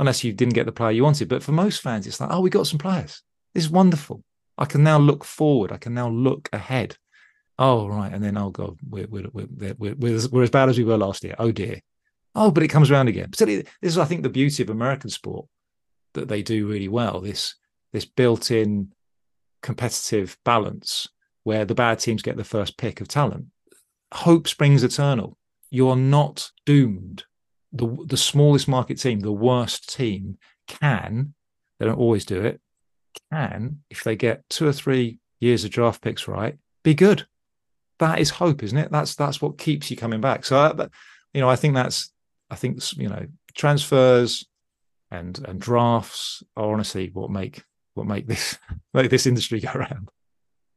[0.00, 1.28] unless you didn't get the player you wanted.
[1.28, 3.22] But for most fans, it's like, oh, we got some players.
[3.54, 4.24] This is wonderful.
[4.58, 5.70] I can now look forward.
[5.70, 6.96] I can now look ahead.
[7.58, 8.12] Oh, right.
[8.12, 10.84] And then, oh, God, we're, we're, we're, we're, we're, as- we're as bad as we
[10.84, 11.34] were last year.
[11.38, 11.80] Oh, dear.
[12.34, 13.30] Oh, but it comes around again.
[13.36, 15.46] This is, I think, the beauty of American sport
[16.14, 17.20] that they do really well.
[17.20, 17.54] This
[17.92, 18.92] this built-in
[19.62, 21.08] competitive balance
[21.42, 23.46] where the bad teams get the first pick of talent.
[24.14, 25.36] Hope springs eternal.
[25.70, 27.24] You're not doomed.
[27.72, 31.34] The the smallest market team, the worst team, can
[31.78, 32.60] they don't always do it.
[33.32, 37.26] Can if they get two or three years of draft picks right, be good.
[37.98, 38.90] That is hope, isn't it?
[38.92, 40.44] That's that's what keeps you coming back.
[40.44, 40.88] So, uh,
[41.32, 42.12] you know, I think that's
[42.50, 44.46] I think you know transfers
[45.10, 47.62] and and drafts are honestly what make
[47.94, 48.58] what make this
[48.94, 50.08] make this industry go around.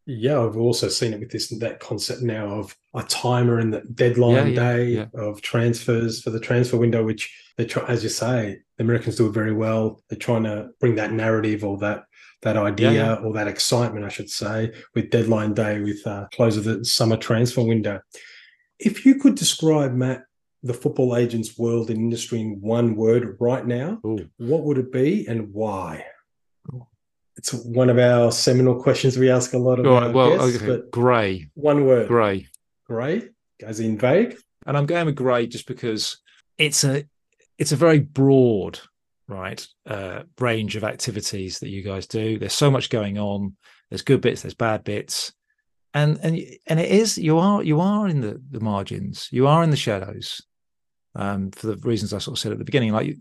[0.05, 3.81] Yeah, I've also seen it with this that concept now of a timer and the
[3.81, 5.05] deadline Yeah, yeah, day yeah.
[5.13, 9.27] of transfers for the transfer window, which they try, as you say, the Americans do
[9.27, 10.01] it very well.
[10.09, 12.03] They're trying to bring that narrative or that
[12.41, 16.65] that idea or that excitement, I should say, with deadline day, with uh, close of
[16.65, 18.01] the summer transfer window.
[18.79, 20.23] If you could describe Matt
[20.61, 24.29] the football agents world and industry in one word right now, Ooh.
[24.37, 26.05] what would it be and why?
[27.49, 27.59] Cool.
[27.59, 30.57] It's one of our seminal questions we ask a lot of our right, well, guests,
[30.57, 32.07] okay, but grey, one word.
[32.07, 32.47] grey,
[32.85, 33.29] Grey,
[33.63, 34.37] as in vague.
[34.65, 36.17] and I'm going with grey just because
[36.57, 37.05] it's a
[37.57, 38.79] it's a very broad
[39.27, 42.37] right uh, range of activities that you guys do.
[42.37, 43.55] There's so much going on.
[43.89, 44.41] There's good bits.
[44.41, 45.33] There's bad bits,
[45.93, 49.27] and and and it is you are you are in the the margins.
[49.31, 50.41] You are in the shadows,
[51.15, 52.91] um, for the reasons I sort of said at the beginning.
[52.93, 53.17] Like you,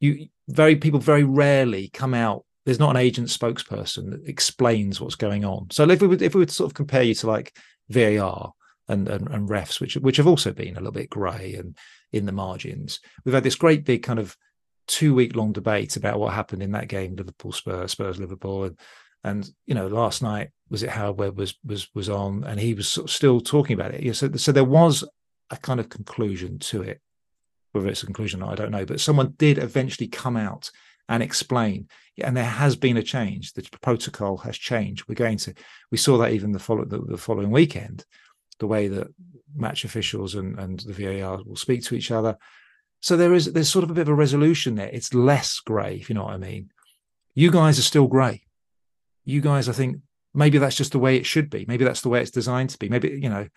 [0.00, 2.44] you very people very rarely come out.
[2.64, 5.68] There's not an agent spokesperson that explains what's going on.
[5.70, 7.56] So if we would if we would sort of compare you to like
[7.88, 8.52] VAR
[8.88, 11.76] and, and and refs, which which have also been a little bit grey and
[12.12, 14.36] in the margins, we've had this great big kind of
[14.86, 18.78] two week long debate about what happened in that game, Liverpool Spurs, Spurs Liverpool, and
[19.24, 22.74] and you know last night was it Howard Webb was was was on, and he
[22.74, 24.02] was sort of still talking about it.
[24.02, 25.04] Yeah, so so there was
[25.50, 27.00] a kind of conclusion to it.
[27.72, 28.84] Whether it's a conclusion, or not, I don't know.
[28.84, 30.70] But someone did eventually come out
[31.08, 31.88] and explain,
[32.22, 33.52] and there has been a change.
[33.52, 35.08] The protocol has changed.
[35.08, 35.54] We're going to.
[35.90, 38.04] We saw that even the follow the, the following weekend,
[38.58, 39.08] the way that
[39.54, 42.36] match officials and and the VAR will speak to each other.
[43.00, 44.90] So there is there's sort of a bit of a resolution there.
[44.92, 46.70] It's less grey, if you know what I mean.
[47.34, 48.42] You guys are still grey.
[49.24, 49.98] You guys, I think
[50.34, 51.64] maybe that's just the way it should be.
[51.66, 52.88] Maybe that's the way it's designed to be.
[52.88, 53.48] Maybe you know,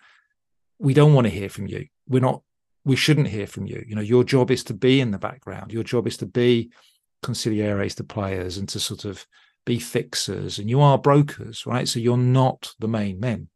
[0.78, 1.86] we don't want to hear from you.
[2.08, 2.42] We're not.
[2.84, 3.84] We shouldn't hear from you.
[3.86, 5.72] You know, your job is to be in the background.
[5.72, 6.70] Your job is to be
[7.22, 9.26] consiglieri to players and to sort of
[9.64, 10.58] be fixers.
[10.58, 11.88] And you are brokers, right?
[11.88, 13.48] So you're not the main men.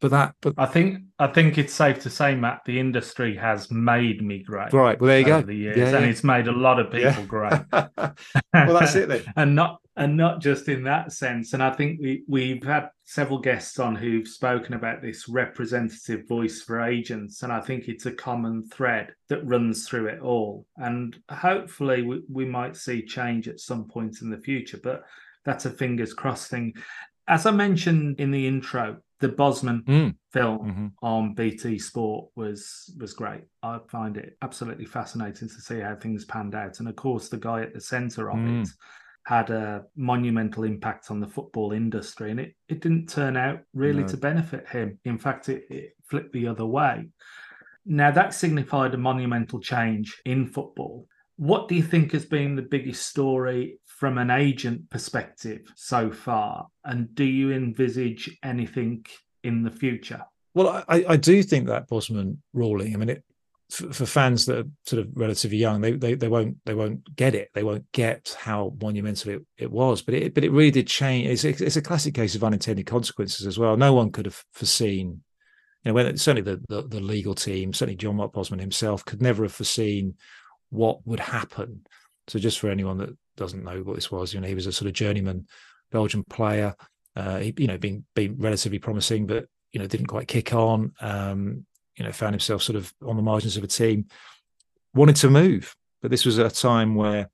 [0.00, 3.70] But that, but I think I think it's safe to say, Matt, the industry has
[3.70, 4.68] made me grey.
[4.72, 5.00] right.
[5.00, 5.46] Well, there you over go.
[5.48, 6.10] The years, Yeah, and yeah.
[6.10, 7.24] it's made a lot of people Yeah.
[7.24, 7.60] grey.
[8.52, 9.24] well, that's it then.
[9.36, 11.52] and not and not just in that sense.
[11.54, 16.62] And I think we we've had several guests on who've spoken about this representative voice
[16.62, 20.64] for agents, and I think it's a common thread that runs through it all.
[20.76, 25.02] And hopefully, we, we might see change at some point in the future, but
[25.44, 26.74] that's a fingers crossed thing.
[27.26, 30.14] As I mentioned in the intro, the Bosman Mm.
[30.32, 30.92] film Mhm.
[31.02, 33.42] on BT Sport was was great.
[33.62, 37.38] I find it absolutely fascinating to see how things panned out, and of course, the
[37.38, 38.62] guy at the centre of Mm.
[38.62, 38.68] it
[39.24, 44.02] had a monumental impact on the football industry, and it it didn't turn out really
[44.02, 44.08] No.
[44.08, 44.98] to benefit him.
[45.04, 47.10] In fact, it, it flipped the other way.
[47.84, 51.06] Now that signified a monumental change in football.
[51.36, 56.68] What do you think has been the biggest story from an agent perspective so far?
[56.84, 59.04] And do you envisage anything
[59.42, 60.22] in the future?
[60.54, 62.94] Well, I, I do think that Bosman ruling.
[62.94, 63.24] I mean, it
[63.70, 67.14] for, for fans that are sort of relatively young, they, they they won't they won't
[67.16, 67.50] get it.
[67.54, 70.00] They won't get how monumental it, it was.
[70.00, 71.28] But it but it really did change.
[71.28, 73.76] It's a, it's a classic case of unintended consequences as well.
[73.76, 75.22] No one could have foreseen.
[75.84, 79.42] You know, when certainly the, the the legal team, certainly Jean-Marc Bosman himself, could never
[79.42, 80.14] have foreseen
[80.70, 81.84] what would happen.
[82.28, 84.72] So, just for anyone that doesn't know what this was, you know, he was a
[84.72, 85.46] sort of journeyman
[85.90, 86.74] Belgian player.
[87.16, 90.92] Uh, he, you know, being being relatively promising, but you know, didn't quite kick on.
[91.00, 91.64] Um,
[91.96, 94.06] you know, found himself sort of on the margins of a team.
[94.94, 97.28] Wanted to move, but this was a time where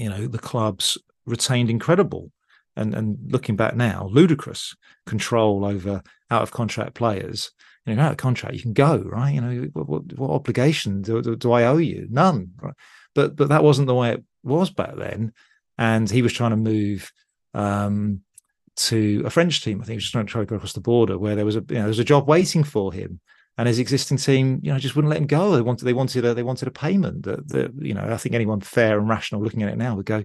[0.00, 0.96] you know, the clubs
[1.26, 2.32] retained incredible
[2.74, 4.74] and and looking back now, ludicrous
[5.06, 7.52] control over out of contract players.
[7.86, 9.34] You know, out of contract, you can go, right?
[9.34, 12.06] You know, what, what, what obligation do, do, do, I owe you?
[12.10, 12.50] None.
[12.60, 12.74] Right?
[13.14, 15.32] But but that wasn't the way it was back then.
[15.80, 17.10] And he was trying to move
[17.54, 18.20] um,
[18.76, 19.80] to a French team.
[19.80, 21.44] I think he was just trying to try to go across the border where there
[21.44, 23.18] was a you know, there was a job waiting for him
[23.58, 25.54] and his existing team, you know, just wouldn't let him go.
[25.54, 27.24] They wanted, they wanted, a, they wanted a payment.
[27.24, 30.06] That, that, you know, I think anyone fair and rational looking at it now would
[30.06, 30.24] go,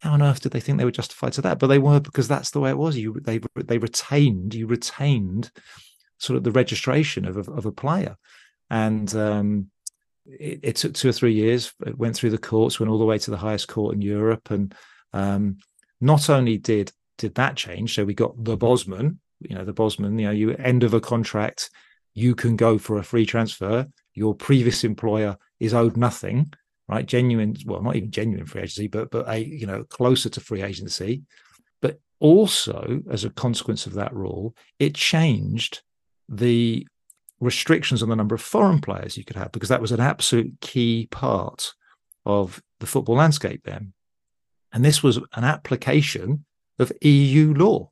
[0.00, 1.58] how on earth did they think they were justified to that?
[1.58, 2.96] But they were because that's the way it was.
[2.96, 5.50] You, they, they retained, you retained
[6.18, 8.16] sort of the registration of a, of a player,
[8.70, 9.70] and um,
[10.26, 11.72] it, it, took two or three years.
[11.86, 14.50] It went through the courts, went all the way to the highest court in Europe,
[14.50, 14.74] and
[15.12, 15.58] um,
[16.00, 20.18] not only did did that change, so we got the Bosman, you know, the Bosman,
[20.18, 21.70] you know, you end of a contract
[22.14, 23.86] you can go for a free transfer.
[24.14, 26.52] Your previous employer is owed nothing,
[26.88, 27.04] right?
[27.04, 30.62] Genuine, well, not even genuine free agency, but but a you know closer to free
[30.62, 31.22] agency.
[31.82, 35.82] But also, as a consequence of that rule, it changed
[36.28, 36.86] the
[37.44, 40.52] restrictions on the number of foreign players you could have because that was an absolute
[40.60, 41.74] key part
[42.26, 43.92] of the football landscape then.
[44.72, 46.44] And this was an application
[46.78, 47.90] of EU law.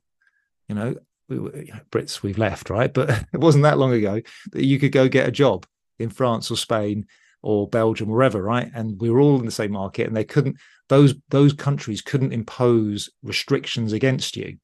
[0.67, 0.95] You know,
[1.29, 2.93] we were, you know, Brits we've left, right?
[2.93, 5.65] But it wasn't that long ago that you could go get a job
[5.99, 7.05] in France or Spain
[7.41, 8.71] or Belgium, wherever, right?
[8.73, 10.57] And we were all in the same market, and they couldn't;
[10.89, 14.57] those those countries couldn't impose restrictions against you.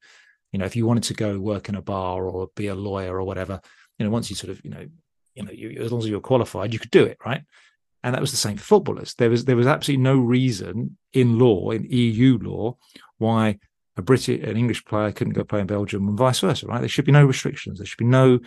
[0.51, 3.15] You know, if you wanted to go work in a bar or be a lawyer
[3.17, 3.61] or whatever,
[3.99, 4.87] you know, once you sort of, you know,
[5.35, 7.43] you know, you, as long as you're qualified, you could do it, right?
[8.03, 9.13] And that was the same for footballers.
[9.15, 12.77] There was there was absolutely no reason in law, in EU law,
[13.17, 13.59] why
[13.97, 16.79] a British, an English player couldn't go play in Belgium and vice versa, right?
[16.79, 17.77] There should be no restrictions.
[17.77, 18.39] There should be no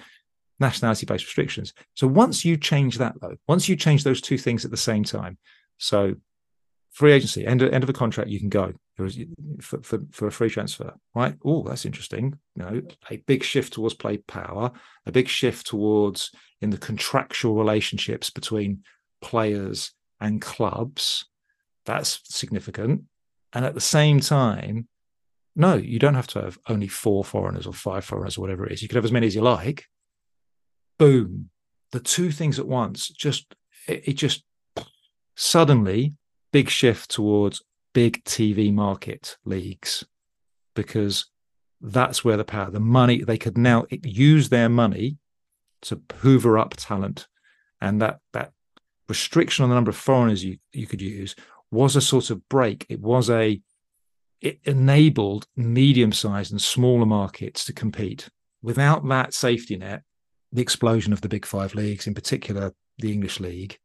[0.58, 1.74] nationality based restrictions.
[1.94, 5.04] So once you change that, though, once you change those two things at the same
[5.04, 5.36] time,
[5.76, 6.14] so
[6.92, 8.72] free agency, end of, end of a contract, you can go
[9.61, 11.35] for, for, for a free transfer, right?
[11.44, 12.38] Oh, that's interesting.
[12.55, 14.70] You know, a big shift towards play power,
[15.07, 18.85] a big shift towards in the contractual relationships between
[19.20, 21.26] players and clubs.
[21.87, 23.05] That's significant.
[23.55, 24.87] And at the same time,
[25.57, 28.72] no, you don't have to have only four foreigners or five foreigners or whatever it
[28.72, 28.83] is.
[28.83, 29.85] You could have as many as you like.
[30.98, 31.50] Boom.
[31.90, 33.55] The two things at once just,
[33.87, 34.44] it, it just
[35.37, 36.14] suddenly
[36.52, 37.62] big shift towards
[37.92, 40.04] big TV market leagues
[40.74, 41.26] because
[41.80, 45.18] that's where the power, the money, they could now use their money
[45.82, 47.26] to hoover up talent.
[47.80, 48.52] And that, that
[49.08, 51.34] restriction on the number of foreigners you, you could use
[51.70, 52.86] was a sort of break.
[52.88, 53.60] It was a,
[54.40, 58.28] it enabled medium sized and smaller markets to compete.
[58.62, 60.02] Without that safety net,
[60.52, 63.78] the explosion of the big five leagues, in particular the English league,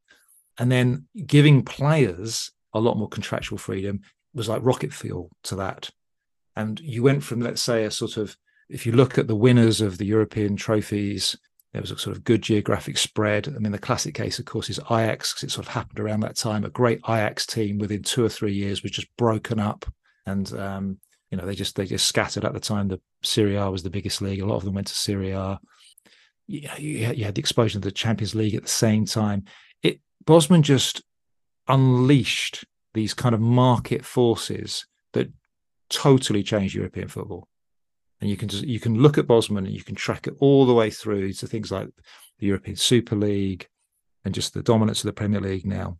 [0.59, 4.01] and then giving players a lot more contractual freedom
[4.33, 5.89] was like rocket fuel to that.
[6.55, 8.35] And you went from, let's say, a sort of,
[8.69, 11.35] if you look at the winners of the European trophies,
[11.73, 13.47] there was a sort of good geographic spread.
[13.47, 16.21] I mean, the classic case, of course, is Ajax, because it sort of happened around
[16.21, 16.65] that time.
[16.65, 19.85] A great Ajax team within two or three years was just broken up
[20.27, 20.99] and um,
[21.31, 22.87] you know they just they just scattered at the time.
[22.87, 24.41] The Serie A was the biggest league.
[24.41, 25.59] A lot of them went to Serie A.
[26.45, 29.45] You, you, you had the explosion of the Champions League at the same time.
[29.81, 31.01] It Bosman just
[31.67, 35.31] unleashed these kind of market forces that
[35.89, 37.47] totally changed European football.
[38.19, 40.65] And you can just you can look at Bosman and you can track it all
[40.65, 41.89] the way through to things like
[42.39, 43.67] the European Super League
[44.25, 45.97] and just the dominance of the Premier League now.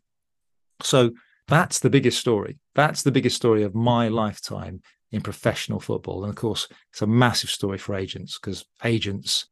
[0.82, 1.12] So
[1.48, 2.60] that's the biggest story.
[2.76, 6.24] That's the biggest story of my lifetime in professional football.
[6.24, 9.48] And of course, it's a massive story for agents because agents,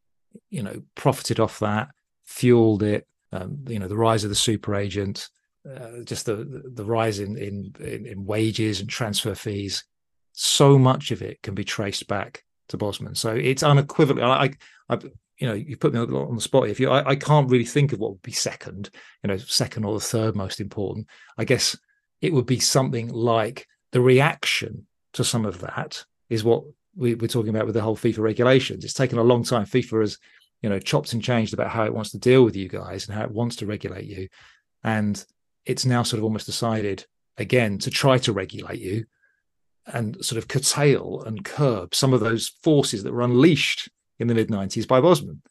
[0.49, 1.89] you know, profited off that,
[2.25, 3.07] fueled it.
[3.31, 5.29] Um, you know, the rise of the super agent,
[5.65, 9.83] uh, just the the rise in, in in wages and transfer fees.
[10.33, 13.15] So much of it can be traced back to Bosman.
[13.15, 14.23] So it's unequivocal.
[14.23, 14.51] I,
[14.89, 14.97] I,
[15.39, 16.69] you know, you put me on the spot.
[16.69, 18.89] If you, I, I can't really think of what would be second.
[19.23, 21.07] You know, second or the third most important.
[21.37, 21.77] I guess
[22.21, 26.63] it would be something like the reaction to some of that is what
[26.95, 28.83] we, are talking about with the whole FIFA regulations.
[28.83, 29.65] It's taken a long time.
[29.65, 30.17] FIFA has,
[30.61, 33.15] you know, chopped and changed about how it wants to deal with you guys and
[33.15, 34.27] how it wants to regulate you,
[34.83, 35.23] and
[35.65, 37.05] it's now sort of almost decided
[37.37, 39.05] again to try to regulate you
[39.87, 43.89] and sort of curtail and curb some of those forces that were unleashed
[44.19, 45.41] in the mid 90s by Bosman.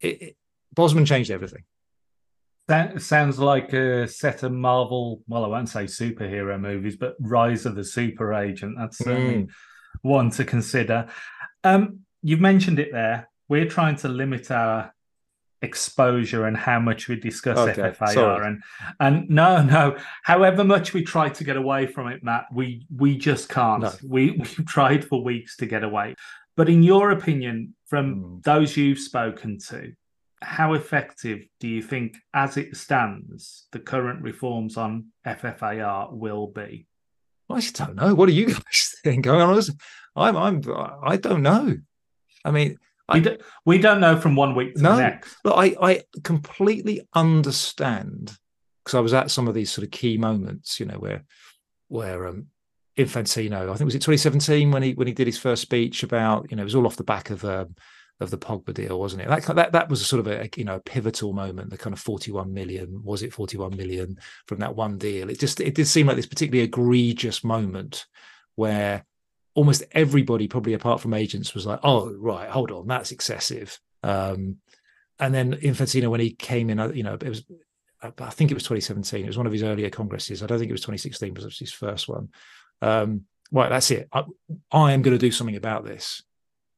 [0.00, 0.36] It, it,
[0.72, 1.64] Bosman changed everything.
[2.68, 7.66] That sounds like a set of Marvel, well, I won't say superhero movies, but Rise
[7.66, 8.76] of the Super Agent.
[8.78, 9.50] That's certainly mm.
[10.02, 11.08] one to consider.
[11.64, 13.28] Um, you've mentioned it there.
[13.48, 14.94] We're trying to limit our
[15.62, 18.46] exposure and how much we discuss Okay, FFAR sorry.
[18.46, 18.62] and
[18.98, 23.16] and no no however much we try to get away from it Matt we we
[23.18, 23.92] just can't No.
[24.08, 26.14] we we've tried for weeks to get away
[26.56, 28.42] but in your opinion from Mm.
[28.42, 29.92] those you've spoken to
[30.42, 36.86] how effective do you think as it stands the current reforms on FFAR will be
[37.50, 38.14] I just don't know.
[38.14, 39.26] What do you guys think?
[39.26, 39.60] I mean,
[40.16, 40.62] I'm I'm,
[41.04, 41.76] I don't know.
[42.44, 42.78] I mean,
[43.10, 44.96] I- we, we don't know from one week to No.
[44.96, 48.36] the next Look, I, I completely understand
[48.84, 51.24] because I was at some of these sort of key moments, you know, where
[51.88, 52.46] where um
[52.98, 56.50] Infantino, I think was it 2017 when he when he did his first speech about,
[56.50, 57.74] you know, it was all off the back of um
[58.20, 59.28] of the Pogba deal, wasn't it?
[59.28, 61.70] That that that was a sort of a you know a pivotal moment.
[61.70, 65.30] The kind of 41 million was it 41 million from that one deal?
[65.30, 68.04] It just it did seem like this particularly egregious moment
[68.56, 69.06] where
[69.54, 74.56] almost everybody, probably apart from agents, was like, "Oh, right, hold on, that's excessive." Um,
[75.18, 77.44] and then Infantino, when he came in, you know, it was,
[78.02, 79.24] I think it was 2017.
[79.24, 80.42] It was one of his earlier congresses.
[80.42, 82.28] I don't think it was 2016, but it was his first one.
[82.80, 84.08] Um, right, that's it.
[84.12, 84.24] I,
[84.72, 86.22] I am going to do something about this.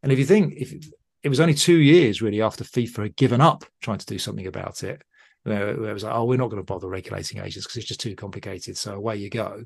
[0.03, 0.75] And if you think, if
[1.23, 4.49] it was only two years really after FIFA had given up trying to do something
[4.49, 5.03] about it,
[5.45, 8.01] where it was like, oh, we're not going to bother regulating agents because it's just
[8.01, 8.77] too complicated.
[8.77, 9.65] So away you go.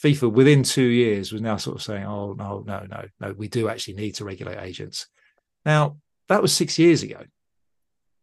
[0.00, 3.48] FIFA within two years was now sort of saying, oh no, no, no, no, we
[3.48, 5.06] do actually need to regulate agents.
[5.64, 7.22] Now that was six years ago,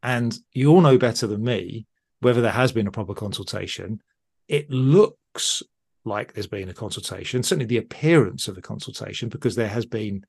[0.01, 1.85] and you all know better than me
[2.21, 4.01] whether there has been a proper consultation.
[4.47, 5.63] It looks
[6.05, 10.25] like there's been a consultation, certainly the appearance of a consultation, because there has been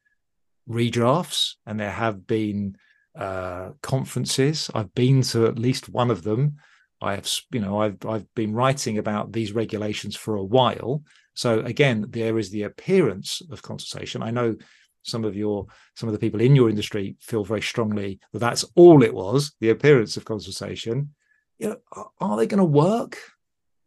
[0.68, 2.76] redrafts and there have been
[3.18, 4.70] uh, conferences.
[4.74, 6.56] I've been to at least one of them.
[7.00, 11.02] I have, you know, I've I've been writing about these regulations for a while.
[11.40, 14.22] So again, there is the appearance of consultation.
[14.22, 14.56] I know
[15.00, 18.62] some of your some of the people in your industry feel very strongly that that's
[18.74, 21.14] all it was, the appearance of consultation.
[21.58, 23.16] You know, are, they going to work?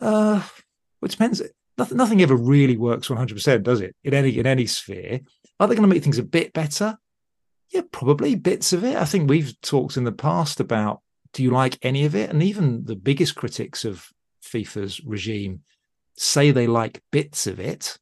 [0.01, 1.43] Uh, well, it depends.
[1.77, 3.95] Nothing, nothing ever really works 100%, does it?
[4.03, 5.19] In any in any sphere.
[5.59, 6.97] Are they going to make things a bit better?
[7.69, 8.97] Yeah, probably bits of it.
[8.97, 11.01] I think we've talked in the past about
[11.33, 12.31] do you like any of it?
[12.31, 14.09] And even the biggest critics of
[14.43, 15.61] FIFA's regime
[16.15, 17.97] say they like bits of it,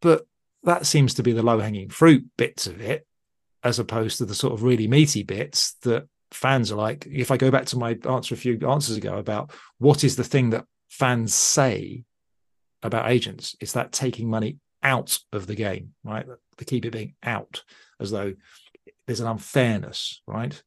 [0.00, 0.26] but
[0.62, 3.06] that seems to be the low hanging fruit bits of it,
[3.62, 7.06] as opposed to the sort of really meaty bits that fans are like.
[7.06, 10.24] If I go back to my answer a few answers ago about what is the
[10.24, 12.04] thing that fans say
[12.82, 16.26] about agents, it's that taking money out of the game, right?
[16.58, 17.62] To keep it being out,
[18.00, 18.34] as though
[19.06, 20.60] there's an unfairness, right?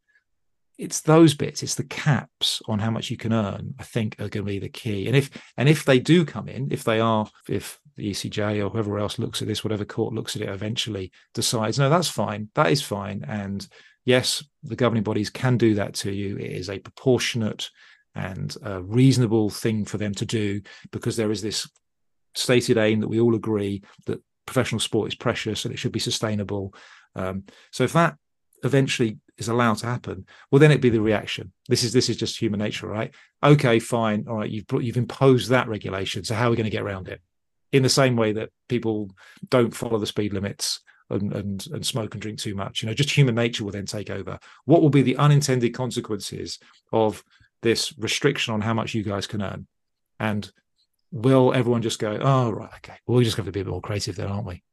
[0.80, 4.30] It's those bits, it's the caps on how much you can earn, I think are
[4.30, 5.07] going to be the key.
[5.07, 8.69] And if and if they do come in, if they are, if the ECJ or
[8.69, 12.49] whoever else looks at this, whatever court looks at it eventually decides, no, that's fine,
[12.55, 13.25] that is fine.
[13.27, 13.67] And
[14.05, 16.38] yes, the governing bodies can do that to you.
[16.38, 17.69] It is a proportionate
[18.15, 20.61] and a reasonable thing for them to do
[20.91, 21.69] because there is this
[22.36, 25.99] stated aim that we all agree that professional sport is precious and it should be
[25.99, 26.73] sustainable.
[27.15, 28.15] Um, so if that
[28.63, 31.51] eventually is allowed to happen, well, then it'd be the reaction.
[31.67, 33.13] This is this is just human nature, right?
[33.43, 34.49] Okay, fine, all right.
[34.49, 37.21] You've you've imposed that regulation, so how are we going to get around it?
[37.71, 39.11] In the same way that people
[39.49, 42.93] don't follow the speed limits and, and and smoke and drink too much, you know,
[42.93, 44.39] just human nature will then take over.
[44.65, 46.59] What will be the unintended consequences
[46.91, 47.23] of
[47.61, 49.67] this restriction on how much you guys can earn?
[50.19, 50.51] And
[51.11, 53.71] will everyone just go, oh, right, okay, well, we just have to be a bit
[53.71, 54.63] more creative then, aren't we?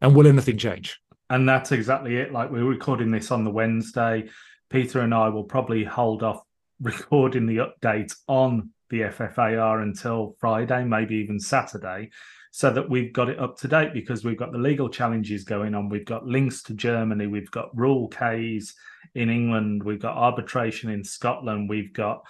[0.00, 1.00] And will anything change?
[1.28, 2.32] And that's exactly it.
[2.32, 4.28] Like we're recording this on the Wednesday.
[4.70, 6.42] Peter and I will probably hold off
[6.80, 12.10] recording the update on the FFAR until Friday, maybe even Saturday,
[12.52, 15.74] so that we've got it up to date because we've got the legal challenges going
[15.74, 15.88] on.
[15.88, 18.74] We've got links to Germany, we've got rule Ks
[19.14, 22.22] in England, we've got arbitration in Scotland, we've got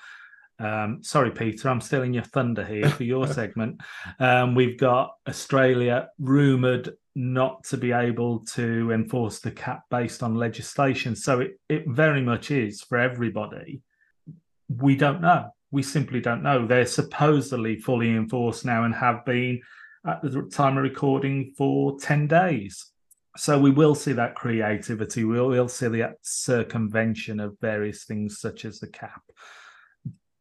[0.58, 3.80] um, sorry, Peter, I'm stealing your thunder here for your segment.
[4.18, 10.34] Um, we've got Australia rumored not to be able to enforce the cap based on
[10.34, 11.16] legislation.
[11.16, 13.80] So it, it very much is for everybody.
[14.68, 15.48] We don't know.
[15.70, 16.66] We simply don't know.
[16.66, 19.62] They're supposedly fully enforced now and have been
[20.06, 22.92] at the time of recording for 10 days.
[23.38, 25.24] So we will see that creativity.
[25.24, 29.22] We will see the circumvention of various things such as the cap.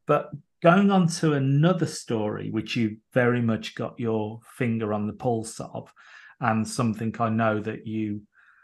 [0.08, 0.30] But
[0.62, 5.62] going on to another story, which you very much got your finger on the pulse
[5.62, 5.92] of,
[6.42, 8.22] and something I know that you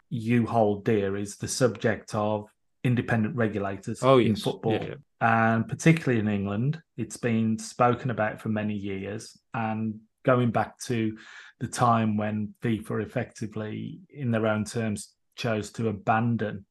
[0.08, 2.46] you hold dear is the subject of
[2.84, 4.72] independent regulators Oh, in football.
[4.72, 4.94] Yeah, yeah.
[5.22, 9.38] And particularly in England, it's been spoken about for many years.
[9.54, 11.16] And going back to
[11.60, 16.66] the time when FIFA effectively, in their own terms, chose to abandon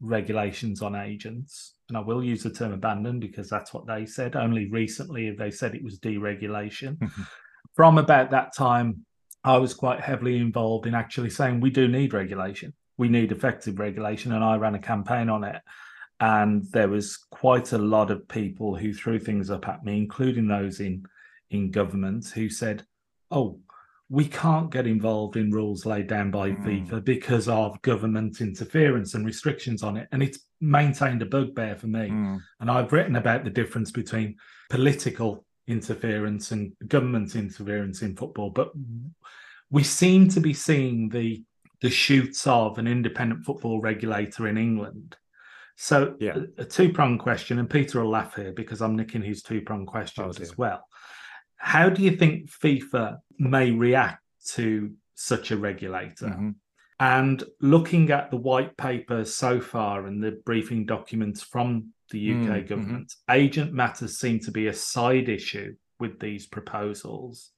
[0.00, 1.74] regulations on agents.
[1.88, 4.36] And I will use the term abandon because that's what they said.
[4.36, 6.98] Only recently they said it was deregulation.
[6.98, 7.22] Mm-hmm.
[7.74, 9.04] From about that time,
[9.44, 12.72] I was quite heavily involved in actually saying we do need regulation.
[12.96, 14.32] We need effective regulation.
[14.32, 15.60] And I ran a campaign on it.
[16.20, 20.48] And there was quite a lot of people who threw things up at me, including
[20.48, 21.04] those in
[21.50, 22.86] in government, who said,
[23.30, 23.60] Oh,
[24.08, 26.64] we can't get involved in rules laid down by mm.
[26.64, 30.08] FIFA because of government interference and restrictions on it.
[30.12, 32.10] And it's maintained a bugbear for me.
[32.10, 32.40] Mm.
[32.60, 34.36] And I've written about the difference between
[34.70, 38.50] political interference and government interference in football.
[38.50, 38.72] But
[39.70, 41.42] we seem to be seeing the
[41.80, 45.16] the shoots of an independent football regulator in England.
[45.76, 46.38] So yeah.
[46.58, 50.38] a, a two-pronged question, and Peter will laugh here because I'm nicking his two-pronged questions
[50.38, 50.86] oh, as well.
[51.56, 56.26] How do you think FIFA may react to such a regulator?
[56.26, 56.50] Mm-hmm.
[57.00, 62.36] And looking at the white paper so far and the briefing documents from the UK
[62.36, 62.66] mm-hmm.
[62.66, 67.50] government, agent matters seem to be a side issue with these proposals.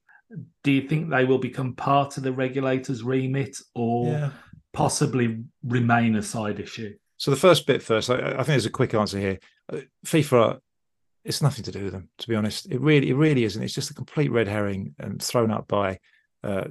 [0.62, 4.30] Do you think they will become part of the regulator's remit or yeah.
[4.72, 6.94] possibly remain a side issue?
[7.16, 9.38] So the first bit first, I, I think there's a quick answer here.
[9.72, 10.61] Uh, FIFA
[11.26, 12.70] it's nothing to do with them, to be honest.
[12.70, 13.62] It really, it really isn't.
[13.62, 15.99] It's just a complete red herring and thrown up by
[16.44, 16.68] uh,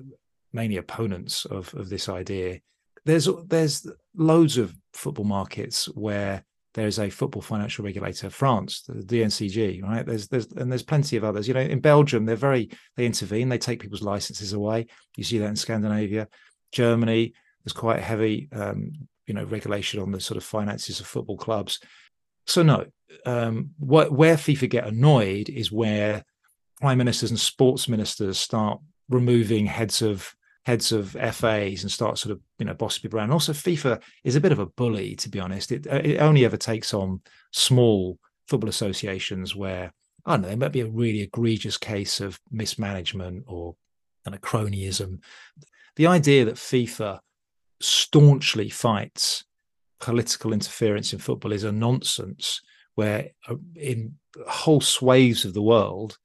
[0.53, 2.61] mainly opponents of of this idea.
[3.03, 6.45] There's there's loads of football markets where
[6.75, 10.05] there's a football financial regulator, France, the DNCG, right?
[10.05, 11.47] There's there's and there's plenty of others.
[11.47, 14.87] You know, in Belgium, they're very they intervene, they take people's licenses away.
[15.15, 16.27] You see that in Scandinavia,
[16.71, 17.33] Germany.
[17.63, 18.91] There's quite heavy, um,
[19.25, 21.79] you know, regulation on the sort of finances of football clubs.
[22.45, 22.85] So no,
[23.25, 26.23] um, what, where FIFA get annoyed is where
[26.81, 30.35] prime ministers and sports ministers start removing heads of
[30.65, 33.31] heads of FAs and start sort of you know bossing people around.
[33.31, 35.71] also, FIFA is a bit of a bully, to be honest.
[35.71, 39.93] It it only ever takes on small football associations where
[40.25, 43.75] I don't know there might be a really egregious case of mismanagement or
[44.23, 45.19] kind of cronyism.
[45.95, 47.19] The idea that FIFA
[47.79, 49.45] staunchly fights
[49.99, 52.61] political interference in football is a nonsense
[52.95, 54.15] where uh, in
[54.47, 56.17] whole swathes of the world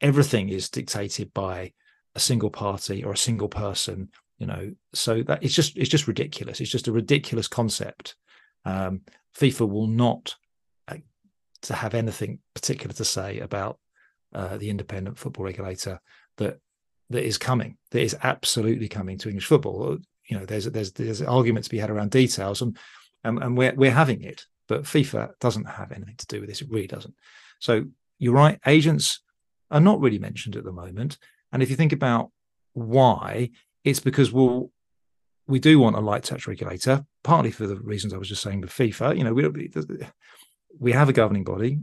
[0.00, 1.72] everything is dictated by
[2.18, 4.08] a single party or a single person
[4.38, 8.14] you know so that it's just it's just ridiculous it's just a ridiculous concept
[8.64, 9.00] um,
[9.36, 10.34] fifa will not
[10.88, 10.96] uh,
[11.62, 13.78] to have anything particular to say about
[14.34, 16.00] uh, the independent football regulator
[16.36, 16.58] that
[17.10, 19.98] that is coming that is absolutely coming to english football
[20.28, 22.76] you know there's there's there's argument to be had around details and
[23.24, 24.44] and, and we're we're having it.
[24.66, 26.60] But FIFA doesn't have anything to do with this.
[26.60, 27.14] It really doesn't.
[27.58, 27.86] So
[28.18, 28.60] you're right.
[28.66, 29.20] Agents
[29.70, 31.16] are not really mentioned at the moment.
[31.52, 32.30] And if you think about
[32.72, 33.50] why,
[33.84, 34.70] it's because we'll
[35.46, 38.60] we do want a light touch regulator, partly for the reasons I was just saying
[38.60, 39.16] with FIFA.
[39.16, 39.70] You know, we
[40.78, 41.78] we have a governing body,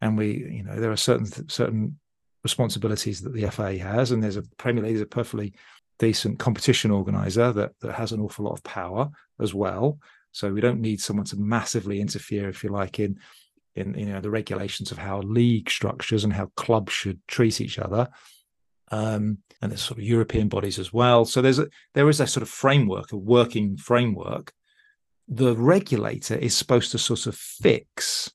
[0.00, 1.98] and we you know there are certain certain
[2.42, 5.54] responsibilities that the FA has, and there's a Premier League is a perfectly
[5.98, 9.98] decent competition organizer that that has an awful lot of power as well.
[10.32, 13.18] So we don't need someone to massively interfere, if you like, in
[13.74, 17.78] in you know the regulations of how league structures and how clubs should treat each
[17.78, 18.08] other.
[18.90, 21.24] Um, and there's sort of European bodies as well.
[21.24, 24.52] So there's a there is a sort of framework, a working framework.
[25.26, 28.32] The regulator is supposed to sort of fix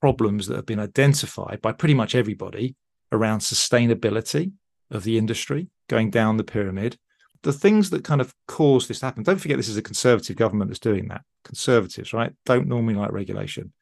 [0.00, 2.74] problems that have been identified by pretty much everybody
[3.12, 4.52] around sustainability
[4.90, 6.96] of the industry going down the pyramid
[7.42, 10.36] the things that kind of cause this to happen, don't forget this is a conservative
[10.36, 11.22] government that's doing that.
[11.44, 13.72] Conservatives, right, don't normally like regulation.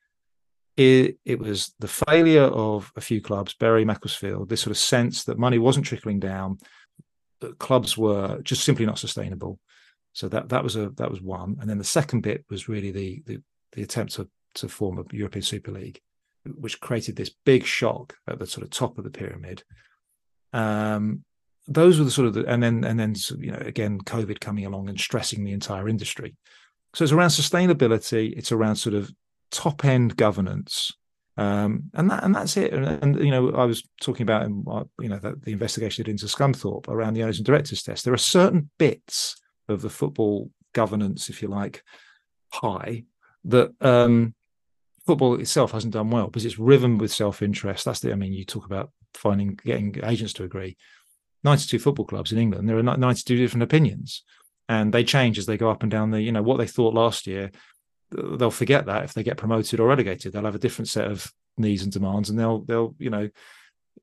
[0.79, 5.25] It, it was the failure of a few clubs, Bury, Macclesfield, this sort of sense
[5.25, 6.59] that money wasn't trickling down,
[7.41, 9.59] that clubs were just simply not sustainable.
[10.13, 12.93] So that that was a that was one, and then the second bit was really
[12.93, 16.01] the the, the attempt to to form a European Super League,
[16.45, 19.65] which created this big shock at the sort of top of the pyramid.
[20.53, 21.25] Um,
[21.67, 24.65] those were the sort of the, and then and then you know again covid coming
[24.65, 26.35] along and stressing the entire industry
[26.95, 29.13] so it's around sustainability it's around sort of
[29.51, 30.93] top end governance
[31.37, 34.85] um, and that and that's it and, and, you know i was talking about uh,
[35.01, 38.19] you know the, the investigation into scunthorpe around the owners and directors test there are
[38.19, 39.37] certain bits
[39.69, 41.83] of the football governance if you like
[42.53, 43.05] high
[43.45, 44.35] that um,
[45.07, 48.45] football itself hasn't done well because it's riven with self-interest that's the i mean you
[48.45, 50.77] talk about finding getting agents to agree
[51.45, 52.69] 92 football clubs in England.
[52.69, 54.25] There are 92 different opinions,
[54.69, 56.21] and they change as they go up and down the.
[56.21, 57.51] You know what they thought last year,
[58.11, 60.33] they'll forget that if they get promoted or relegated.
[60.33, 63.29] They'll have a different set of needs and demands, and they'll they'll you know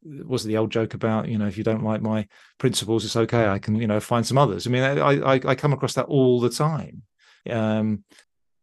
[0.04, 2.28] was the old joke about you know if you don't like my
[2.60, 5.56] principles it's okay i can you know find some others i mean i i, I
[5.56, 7.02] come across that all the time
[7.50, 8.04] um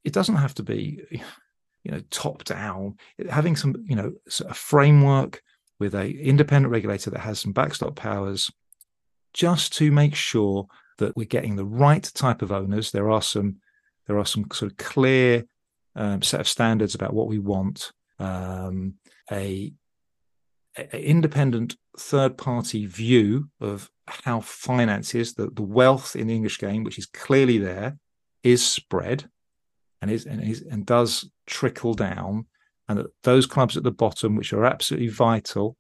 [0.05, 1.01] it doesn't have to be,
[1.85, 2.97] you know, top down.
[3.31, 4.13] Having some, you know,
[4.49, 5.43] a framework
[5.79, 8.51] with a independent regulator that has some backstop powers,
[9.33, 10.67] just to make sure
[10.99, 12.91] that we're getting the right type of owners.
[12.91, 13.57] There are some,
[14.07, 15.45] there are some sort of clear
[15.95, 17.93] um, set of standards about what we want.
[18.19, 18.95] Um,
[19.31, 19.73] a,
[20.77, 26.85] a independent third party view of how finances, the, the wealth in the English game,
[26.85, 27.99] which is clearly there,
[28.43, 29.29] is spread
[30.01, 32.47] and is and is and does trickle down,
[32.89, 35.77] and that those clubs at the bottom, which are absolutely vital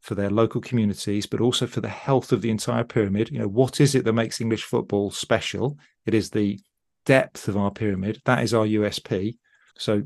[0.00, 3.30] for their local communities, but also for the health of the entire pyramid.
[3.30, 5.78] You know, what is it that makes English football special?
[6.06, 6.58] It is the
[7.04, 8.20] depth of our pyramid.
[8.24, 9.36] That is our USP.
[9.76, 10.04] So,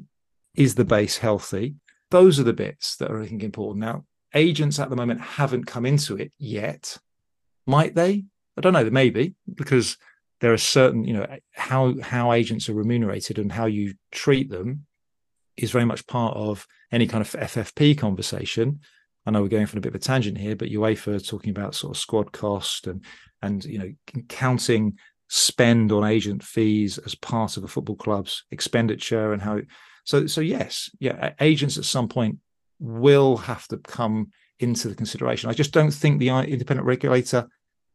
[0.55, 1.77] is the base healthy?
[2.11, 3.81] Those are the bits that are, I think, important.
[3.85, 6.97] Now, agents at the moment haven't come into it yet.
[7.67, 8.25] Might they?
[8.57, 8.89] I don't know.
[8.89, 9.97] Maybe because
[10.41, 14.87] there are certain, you know, how how agents are remunerated and how you treat them
[15.57, 18.81] is very much part of any kind of FFP conversation.
[19.25, 21.75] I know we're going for a bit of a tangent here, but UEFA talking about
[21.75, 23.05] sort of squad cost and
[23.43, 23.93] and you know
[24.29, 24.99] counting
[25.29, 29.61] spend on agent fees as part of a football club's expenditure and how
[30.05, 32.39] so so yes yeah agents at some point
[32.79, 35.51] will have to come into the consideration.
[35.51, 37.49] I just don't think the independent regulator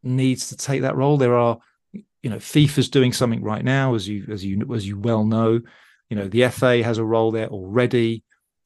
[0.04, 1.18] needs to take that role.
[1.18, 1.58] There are
[1.94, 5.62] you know fifa's doing something right now as you as you as you well know.
[6.10, 8.24] You know the fa has a role there already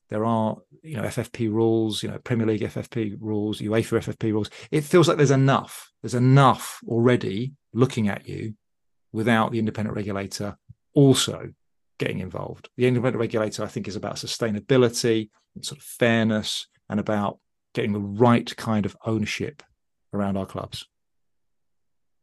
[0.10, 4.49] there are you know ffp rules you know premier league ffp rules uefa ffp rules.
[4.72, 8.56] It feels like there's enough there's enough already looking at you
[9.12, 10.58] without the independent regulator
[10.93, 11.51] also
[11.97, 12.70] getting involved.
[12.78, 17.39] The independent regulator i think is about sustainability and sort of fairness and about
[17.74, 19.64] getting the right kind of ownership
[20.14, 20.88] around our clubs.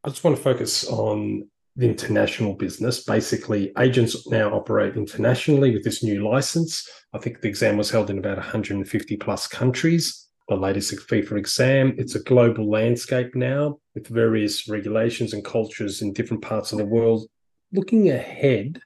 [0.05, 3.05] I just want to focus on the international business.
[3.05, 6.89] Basically, agents now operate internationally with this new license.
[7.13, 10.29] I think the exam was held in about 150 plus countries.
[10.49, 11.95] The latest FIFA exam.
[11.97, 16.85] It's a global landscape now with various regulations and cultures in different parts of the
[16.85, 17.27] world.
[17.73, 18.81] Looking ahead,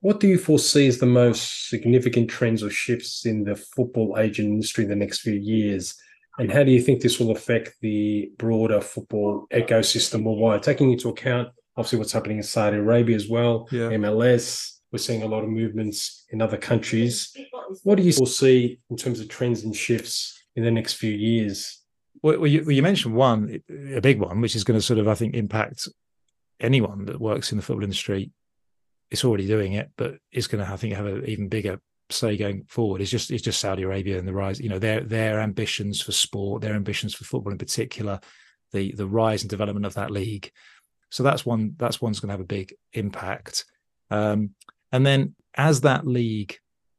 [0.00, 4.48] what do you foresee as the most significant trends or shifts in the football agent
[4.48, 5.94] industry in the next few years?
[6.38, 11.10] And how do you think this will affect the broader football ecosystem worldwide, taking into
[11.10, 13.90] account obviously what's happening in Saudi Arabia as well, yeah.
[13.90, 14.78] MLS?
[14.90, 17.34] We're seeing a lot of movements in other countries.
[17.82, 21.80] What do you foresee in terms of trends and shifts in the next few years?
[22.22, 23.62] Well, you, well, you mentioned one,
[23.94, 25.88] a big one, which is going to sort of, I think, impact
[26.60, 28.32] anyone that works in the football industry.
[29.10, 31.80] It's already doing it, but it's going to, I think, have an even bigger
[32.12, 34.60] say going forward is just is just Saudi Arabia and the rise.
[34.60, 38.20] You know their their ambitions for sport, their ambitions for football in particular,
[38.72, 40.50] the the rise and development of that league.
[41.12, 43.66] So that's one that's one's going to have a big impact.
[44.10, 44.50] Um,
[44.90, 46.58] and then as that league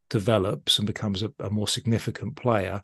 [0.10, 2.84] develops and becomes a, a more significant player,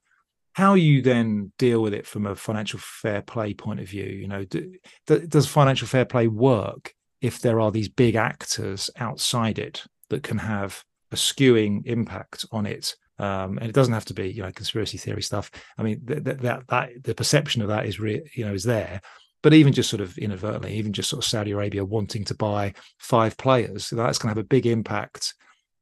[0.54, 4.06] how you then deal with it from a financial fair play point of view.
[4.06, 4.74] You know, do,
[5.06, 10.40] does financial fair play work if there are these big actors outside it that can
[10.40, 12.96] have a skewing impact on it.
[13.20, 15.52] Um, and it doesn't have to be, you know, conspiracy theory stuff.
[15.78, 18.64] I mean, th- th- that that the perception of that is, re- you know, is
[18.64, 19.02] there.
[19.42, 22.74] But even just sort of inadvertently, even just sort of Saudi Arabia wanting to buy
[22.98, 25.34] five players, that's going to have a big impact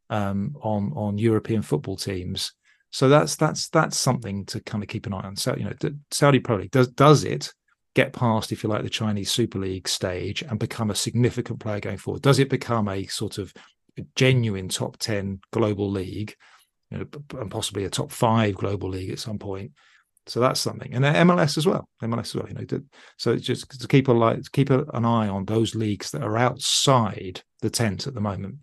[0.09, 2.53] um, on on European football teams.
[2.91, 5.35] So that's that's that's something to kind of keep an eye on.
[5.35, 5.73] So you know,
[6.11, 7.51] Saudi Pro League does does it
[7.95, 11.79] get past, if you like, the Chinese Super League stage and become a significant player
[11.79, 12.21] going forward?
[12.21, 13.51] Does it become a sort of
[14.15, 16.35] genuine top 10 global league
[16.89, 17.05] you know,
[17.39, 19.71] and possibly a top five global league at some point.
[20.27, 21.87] So that's something, and MLS as well.
[22.03, 22.81] MLS as well, you know.
[23.17, 26.37] So it's just to keep a light, keep an eye on those leagues that are
[26.37, 28.55] outside the tent at the moment.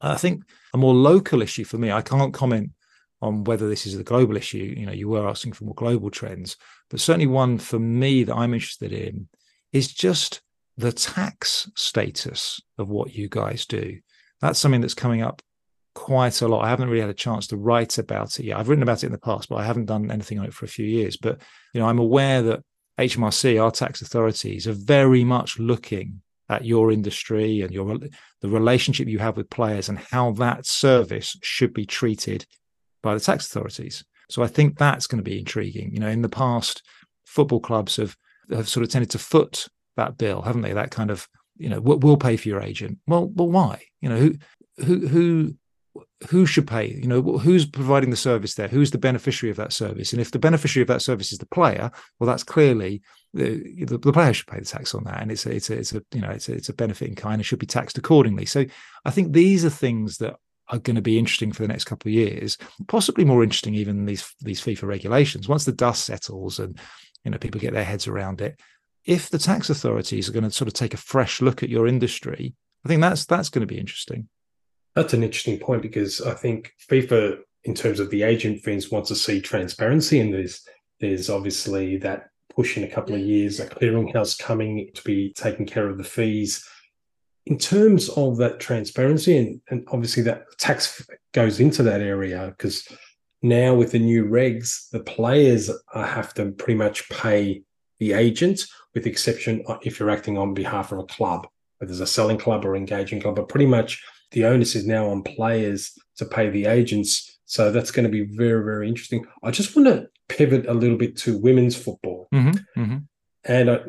[0.00, 1.92] I think a more local issue for me.
[1.92, 2.70] I can't comment
[3.22, 4.74] on whether this is a global issue.
[4.76, 6.56] You know, you were asking for more global trends,
[6.90, 9.28] but certainly one for me that I'm interested in
[9.72, 10.40] is just
[10.76, 13.98] the tax status of what you guys do
[14.44, 15.40] that's something that's coming up
[15.94, 16.64] quite a lot.
[16.64, 18.58] I haven't really had a chance to write about it yet.
[18.58, 20.64] I've written about it in the past, but I haven't done anything on it for
[20.64, 21.16] a few years.
[21.16, 21.40] But
[21.72, 22.62] you know, I'm aware that
[22.98, 27.98] HMRC, our tax authorities, are very much looking at your industry and your
[28.40, 32.44] the relationship you have with players and how that service should be treated
[33.02, 34.04] by the tax authorities.
[34.28, 35.92] So I think that's going to be intriguing.
[35.92, 36.82] You know, in the past,
[37.24, 38.16] football clubs have
[38.50, 40.72] have sort of tended to foot that bill, haven't they?
[40.72, 44.16] That kind of you know we'll pay for your agent well well why you know
[44.16, 44.34] who
[44.84, 45.54] who who
[46.30, 49.72] who should pay you know who's providing the service there who's the beneficiary of that
[49.72, 53.02] service and if the beneficiary of that service is the player well that's clearly
[53.34, 55.74] the, the, the player should pay the tax on that, and it's a, it's a,
[55.74, 57.98] it's a you know it's a, it's a benefit in kind and should be taxed
[57.98, 58.46] accordingly.
[58.46, 58.64] So
[59.04, 60.36] I think these are things that
[60.70, 62.56] are going to be interesting for the next couple of years,
[62.86, 65.48] possibly more interesting even than these these FIFA regulations.
[65.48, 66.78] Once the dust settles and
[67.24, 68.60] you know people get their heads around it,
[69.04, 71.88] if the tax authorities are going to sort of take a fresh look at your
[71.88, 72.54] industry,
[72.84, 74.28] I think that's that's going to be interesting.
[74.94, 79.08] That's an interesting point because I think FIFA, in terms of the agent fees, wants
[79.08, 80.66] to see transparency, and there's
[81.00, 85.66] there's obviously that push in a couple of years, a clearinghouse coming to be taking
[85.66, 86.64] care of the fees.
[87.46, 92.86] In terms of that transparency, and, and obviously that tax goes into that area because
[93.42, 97.62] now with the new regs, the players have to pretty much pay
[97.98, 98.62] the agent,
[98.94, 101.46] with the exception if you're acting on behalf of a club,
[101.78, 103.36] whether it's a selling club or engaging club.
[103.36, 104.02] But pretty much
[104.34, 107.38] the onus is now on players to pay the agents.
[107.46, 109.24] So that's going to be very, very interesting.
[109.42, 112.28] I just want to pivot a little bit to women's football.
[112.34, 112.96] Mm-hmm, mm-hmm.
[113.44, 113.80] And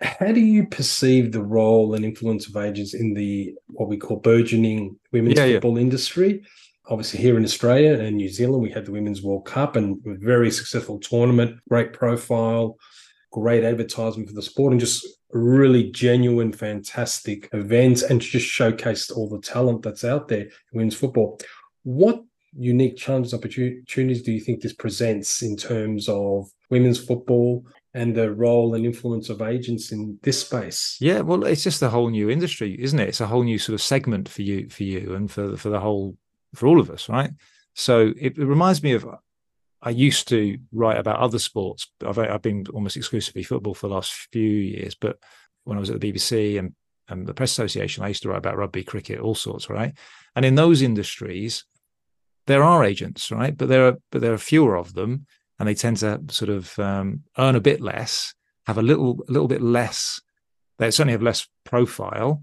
[0.00, 4.16] how do you perceive the role and influence of agents in the what we call
[4.16, 5.82] burgeoning women's yeah, football yeah.
[5.82, 6.42] industry?
[6.86, 10.14] Obviously, here in Australia and New Zealand, we had the Women's World Cup and a
[10.16, 12.76] very successful tournament, great profile,
[13.32, 19.28] great advertisement for the sport, and just really genuine, fantastic events and just showcased all
[19.28, 21.40] the talent that's out there in women's football.
[21.82, 22.22] What
[22.56, 28.32] unique challenges, opportunities do you think this presents in terms of women's football and the
[28.32, 30.96] role and influence of agents in this space?
[31.00, 33.08] Yeah, well, it's just a whole new industry, isn't it?
[33.08, 35.80] It's a whole new sort of segment for you, for you, and for for the
[35.80, 36.16] whole
[36.54, 37.30] for all of us, right?
[37.74, 39.06] So it, it reminds me of
[39.84, 41.86] I used to write about other sports.
[42.04, 45.18] I've I've been almost exclusively football for the last few years, but
[45.64, 46.74] when I was at the BBC and
[47.08, 49.92] and the press association, I used to write about rugby, cricket, all sorts, right?
[50.34, 51.66] And in those industries,
[52.46, 53.54] there are agents, right?
[53.54, 55.26] But there are but there are fewer of them,
[55.58, 58.34] and they tend to sort of um, earn a bit less,
[58.66, 60.20] have a little a little bit less.
[60.78, 62.42] They certainly have less profile.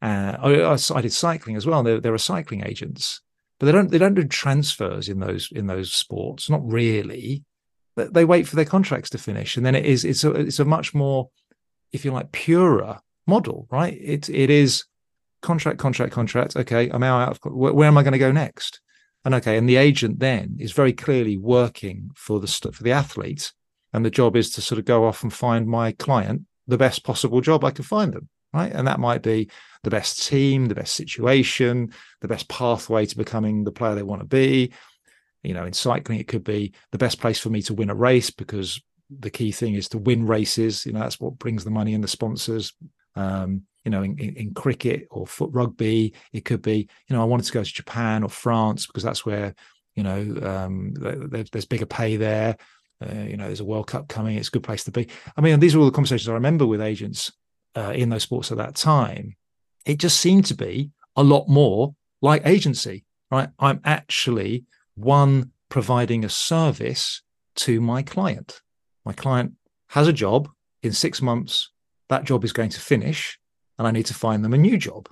[0.00, 1.82] Uh, I, I, did cycling as well.
[1.82, 3.20] There, there are cycling agents,
[3.58, 6.48] but they don't they don't do transfers in those in those sports.
[6.48, 7.44] Not really.
[7.96, 10.64] They wait for their contracts to finish, and then it is it's a it's a
[10.64, 11.30] much more,
[11.92, 13.98] if you like, purer model, right?
[14.00, 14.84] It it is
[15.42, 16.56] contract, contract, contract.
[16.56, 17.32] Okay, I'm out.
[17.32, 18.80] Of, where, where am I going to go next?
[19.24, 23.52] And okay, and the agent then is very clearly working for the for the athlete,
[23.92, 27.02] and the job is to sort of go off and find my client the best
[27.02, 28.72] possible job I can find them, right?
[28.72, 29.50] And that might be
[29.84, 34.20] the best team, the best situation, the best pathway to becoming the player they want
[34.20, 34.72] to be.
[35.42, 37.94] You know, in cycling, it could be the best place for me to win a
[37.94, 40.84] race because the key thing is to win races.
[40.84, 42.72] You know, that's what brings the money and the sponsors.
[43.14, 47.22] Um, you know, in, in, in, cricket or foot rugby, it could be, you know,
[47.22, 49.54] I wanted to go to Japan or France because that's where,
[49.94, 52.56] you know, um, there, there's bigger pay there.
[53.00, 54.36] Uh, you know, there's a World Cup coming.
[54.36, 55.08] It's a good place to be.
[55.36, 57.32] I mean, these are all the conversations I remember with agents
[57.76, 59.36] uh, in those sports at that time.
[59.84, 63.48] It just seemed to be a lot more like agency, right?
[63.58, 64.64] I'm actually
[64.94, 67.22] one providing a service
[67.56, 68.60] to my client.
[69.04, 69.52] My client
[69.88, 70.48] has a job
[70.82, 71.70] in six months.
[72.08, 73.38] That job is going to finish
[73.78, 75.08] and I need to find them a new job.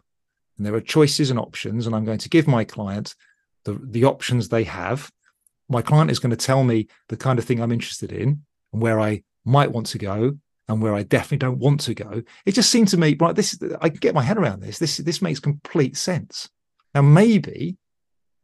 [0.57, 3.15] And there are choices and options, and I'm going to give my client
[3.65, 5.11] the, the options they have.
[5.69, 8.43] My client is going to tell me the kind of thing I'm interested in
[8.73, 10.39] and where I might want to go
[10.69, 12.23] and where I definitely don't want to go.
[12.45, 14.79] It just seemed to me, right, this I can get my head around this.
[14.79, 16.49] This this makes complete sense.
[16.95, 17.77] Now, maybe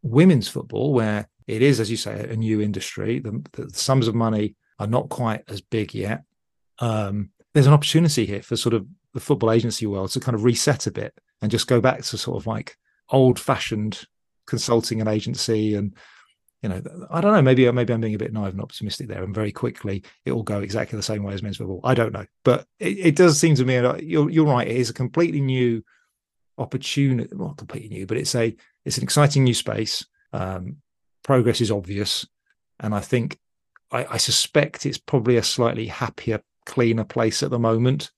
[0.03, 4.15] women's football, where it is, as you say, a new industry, the, the sums of
[4.15, 6.23] money are not quite as big yet.
[6.79, 10.45] Um, there's an opportunity here for sort of the football agency world to kind of
[10.45, 12.77] reset a bit and just go back to sort of like
[13.11, 14.05] old fashioned
[14.47, 15.95] consulting and agency and
[16.63, 19.25] you know i don't know maybe maybe i'm being a bit naive and optimistic there
[19.25, 22.13] and very quickly it will go exactly the same way as men's football i don't
[22.13, 22.27] know.
[22.45, 25.83] But it, it does seem to me you're, you're right it is a completely new
[26.59, 28.55] opportunity well completely new but it's a
[28.85, 30.05] it's an exciting new space.
[30.33, 30.79] Um,
[31.23, 32.27] progress is obvious
[32.81, 33.39] and i think
[33.93, 38.11] I, I suspect it's probably a slightly happier cleaner place at the moment.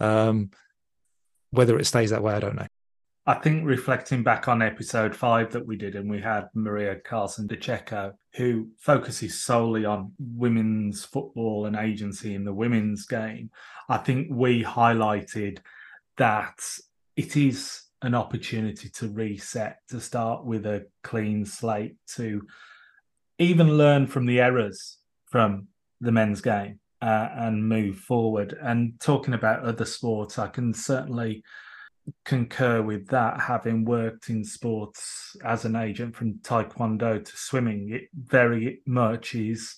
[0.00, 0.50] Um,
[1.50, 2.66] whether it stays that way, I don't know.
[3.28, 7.46] I think reflecting back on episode five that we did, and we had Maria Carlson
[7.46, 13.50] DeCecco, who focuses solely on women's football and agency in the women's game.
[13.90, 15.58] I think we highlighted
[16.16, 16.58] that
[17.16, 22.46] it is an opportunity to reset, to start with a clean slate, to
[23.38, 25.68] even learn from the errors from
[26.00, 28.56] the men's game uh, and move forward.
[28.58, 31.42] And talking about other sports, I can certainly
[32.24, 33.40] concur with that.
[33.40, 39.76] Having worked in sports as an agent from taekwondo to swimming, it very much is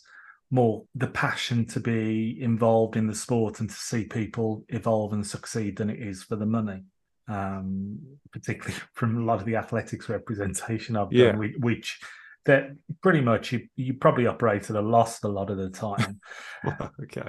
[0.51, 5.27] more the passion to be involved in the sport and to see people evolve and
[5.27, 6.83] succeed than it is for the money.
[7.29, 8.01] Um,
[8.33, 11.33] particularly from a lot of the athletics representation I've yeah.
[11.33, 12.01] done, which
[12.47, 12.71] that
[13.03, 16.21] pretty much you, you probably operate at a loss a lot of the time.
[17.03, 17.29] okay.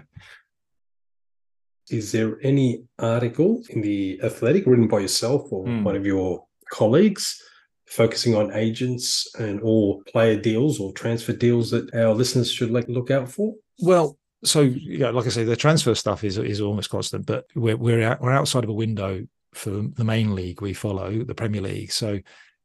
[1.91, 5.83] Is there any article in the Athletic written by yourself or mm.
[5.83, 7.41] one of your colleagues
[7.85, 12.87] focusing on agents and all player deals or transfer deals that our listeners should like
[12.87, 13.53] look out for?
[13.79, 17.77] Well, so yeah, like I say, the transfer stuff is is almost constant, but we're
[17.77, 21.61] we're out, we're outside of a window for the main league we follow, the Premier
[21.61, 21.91] League.
[21.91, 22.19] So,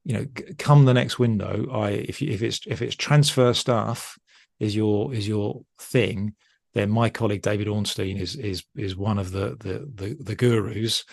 [0.05, 0.27] you know,
[0.59, 4.19] come the next window, I if you, if it's if it's transfer stuff
[4.61, 6.35] is your is your thing,
[6.77, 11.05] then my colleague David Ornstein is is is one of the the the, the gurus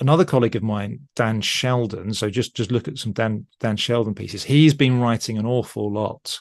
[0.00, 2.14] another colleague of mine, Dan Sheldon.
[2.14, 4.44] So just just look at some Dan Dan Sheldon pieces.
[4.44, 6.40] He's been writing an awful lot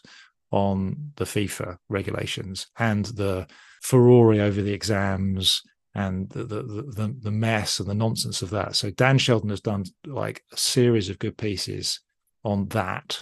[0.51, 3.47] on the FIFA regulations and the
[3.81, 5.61] furore over the exams
[5.93, 8.75] and the, the the the mess and the nonsense of that.
[8.75, 11.99] So Dan Sheldon has done like a series of good pieces
[12.43, 13.21] on that.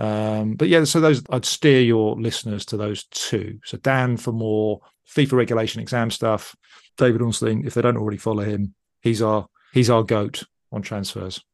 [0.00, 3.60] Um, but yeah, so those I'd steer your listeners to those two.
[3.64, 4.80] So Dan for more
[5.14, 6.56] FIFA regulation exam stuff.
[6.96, 11.44] David Ornstein, if they don't already follow him, he's our he's our goat on transfers.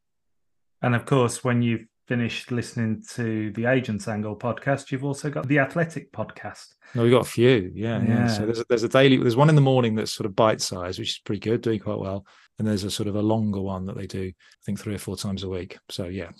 [0.81, 5.49] And of course, when you've finished listening to the Agents Angle podcast, you've also got
[5.49, 6.67] the Athletic podcast.
[6.95, 7.73] No, we've got a few.
[7.75, 8.09] Yeah, yeah.
[8.09, 8.27] yeah.
[8.29, 9.17] So there's a, there's a daily.
[9.17, 11.81] There's one in the morning that's sort of bite size, which is pretty good, doing
[11.81, 12.25] quite well.
[12.61, 14.99] And there's a sort of a longer one that they do, I think, three or
[14.99, 15.79] four times a week.
[15.91, 16.31] So yeah,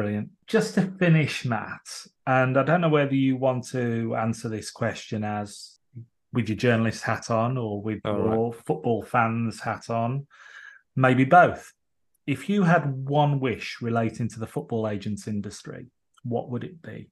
[0.00, 0.28] brilliant.
[0.46, 1.88] Just to finish, Matt,
[2.26, 5.78] and I don't know whether you want to answer this question as
[6.34, 8.64] with your journalist hat on or with oh, your right.
[8.66, 10.26] football fans hat on
[10.94, 11.72] maybe both.
[12.26, 15.86] If you had one wish relating to the football agents industry,
[16.24, 17.08] what would it be?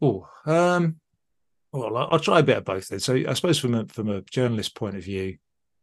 [0.00, 1.00] Oh, um,
[1.72, 2.88] well, I'll try a bit of both.
[2.88, 5.38] Then, so I suppose from a from a journalist point of view,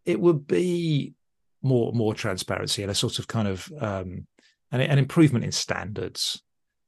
[0.05, 1.13] it would be
[1.61, 4.27] more more transparency and a sort of kind of um,
[4.71, 6.41] an, an improvement in standards.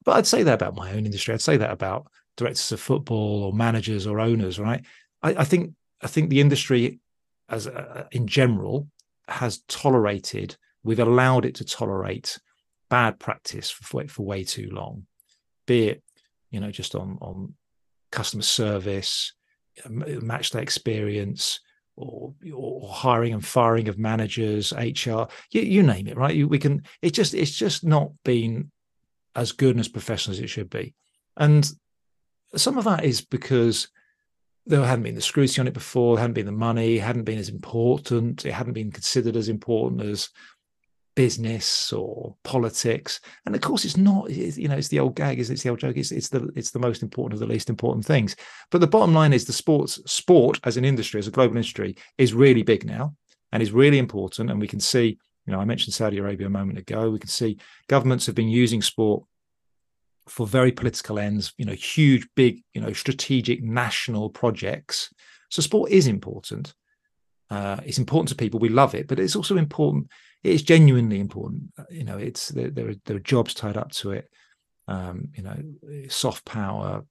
[0.03, 1.33] But I'd say that about my own industry.
[1.33, 2.07] I'd say that about
[2.37, 4.59] directors of football or managers or owners.
[4.59, 4.83] Right?
[5.21, 6.99] I, I think I think the industry
[7.49, 8.87] as uh, in general
[9.27, 12.39] has tolerated, we've allowed it to tolerate
[12.89, 15.05] bad practice for, for way too long,
[15.67, 16.03] be it,
[16.49, 17.53] you know, just on, on
[18.11, 19.33] customer service,
[19.87, 21.59] match day experience,
[21.95, 26.35] or, or hiring and firing of managers, HR, you, you name it, right?
[26.35, 28.71] You, we can, it just, it's just not been
[29.35, 30.93] as good and as professional as it should be.
[31.37, 31.69] And
[32.55, 33.89] some of that is because
[34.65, 37.49] there hadn't been the scrutiny on it before, hadn't been the money, hadn't been as
[37.49, 40.29] important, it hadn't been considered as important as
[41.15, 43.19] business or politics.
[43.45, 44.29] And of course, it's not.
[44.29, 45.97] It's, you know, it's the old gag, is it's the old joke.
[45.97, 48.35] It's it's the it's the most important of the least important things.
[48.69, 51.95] But the bottom line is the sports sport as an industry, as a global industry,
[52.17, 53.15] is really big now
[53.51, 54.49] and is really important.
[54.49, 55.17] And we can see.
[55.47, 57.09] You know, I mentioned Saudi Arabia a moment ago.
[57.09, 57.57] We can see
[57.87, 59.23] governments have been using sport
[60.27, 65.11] for very political ends, you know, huge, big, you know, strategic national projects.
[65.49, 66.75] So sport is important.
[67.49, 68.59] Uh, it's important to people.
[68.59, 70.09] We love it, but it's also important.
[70.43, 71.71] It is genuinely important.
[71.77, 72.69] Uh, you know, it's there.
[72.69, 74.29] There are, there are jobs tied up to it.
[74.87, 75.57] Um, you know,
[76.09, 77.03] soft power,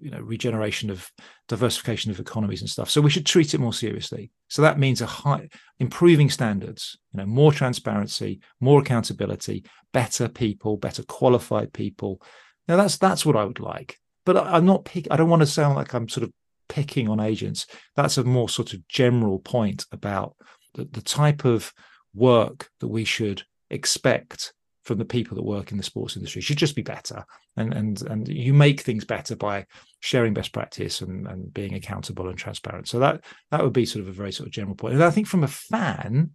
[0.00, 1.10] you know regeneration of
[1.48, 5.00] diversification of economies and stuff so we should treat it more seriously so that means
[5.00, 5.48] a high
[5.78, 12.20] improving standards you know more transparency more accountability better people better qualified people
[12.68, 15.40] now that's that's what i would like but I, i'm not pick i don't want
[15.40, 16.32] to sound like i'm sort of
[16.68, 20.36] picking on agents that's a more sort of general point about
[20.74, 21.72] the, the type of
[22.14, 24.52] work that we should expect
[24.84, 27.24] from the people that work in the sports industry should just be better.
[27.56, 29.66] And and and you make things better by
[30.00, 32.88] sharing best practice and, and being accountable and transparent.
[32.88, 34.94] So that that would be sort of a very sort of general point.
[34.94, 36.30] and i think from a fan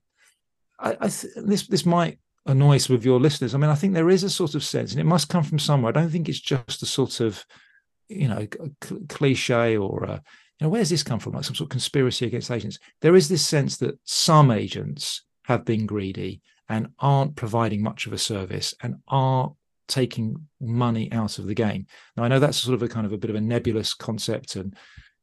[0.79, 3.55] i, I th- this this might annoy some of your listeners.
[3.55, 5.59] I mean i think there is a sort of sense and it must come from
[5.59, 5.89] somewhere.
[5.89, 7.43] I don't think it's just a sort of
[8.07, 8.47] you know
[8.83, 10.21] cl- cliche or a,
[10.59, 11.33] you know where's this come from?
[11.33, 15.65] Like some sort of conspiracy against agents there is this sense that some agents have
[15.65, 19.53] been greedy and aren't providing much of a service and are
[19.87, 21.85] taking money out of the game.
[22.17, 24.55] Now I know that's sort of a kind of a bit of a nebulous concept,
[24.55, 24.75] and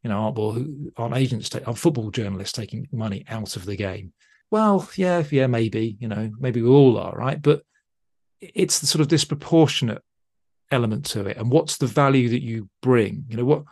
[0.03, 4.13] you know, aren't, aren't agents, take, aren't football journalists taking money out of the game?
[4.51, 7.41] Well, yeah, yeah, maybe, you know, maybe we all are, right?
[7.41, 7.63] But
[8.41, 10.03] it's the sort of disproportionate
[10.71, 11.37] element to it.
[11.37, 13.25] And what's the value that you bring?
[13.29, 13.65] You know, what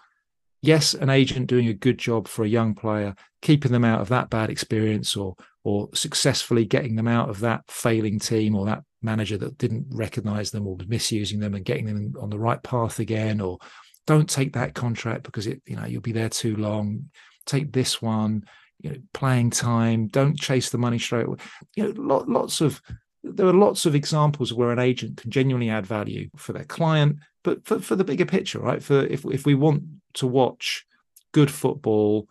[0.62, 4.09] yes, an agent doing a good job for a young player, keeping them out of
[4.09, 8.83] that bad experience or or successfully getting them out of that failing team or that
[9.03, 12.63] manager that didn't recognize them or was misusing them and getting them on the right
[12.63, 13.59] path again or
[14.07, 17.11] don't take that contract because it, you know, you'll be there too long.
[17.47, 18.45] Take this one,
[18.81, 20.09] you know, playing time.
[20.09, 21.39] Don't chase the money straight away.
[21.77, 22.81] You know, lots of
[23.23, 27.19] there are lots of examples where an agent can genuinely add value for their client,
[27.45, 28.83] but for, for the bigger picture, right?
[28.83, 29.85] For if if we want
[30.15, 30.87] to watch
[31.33, 32.29] good football,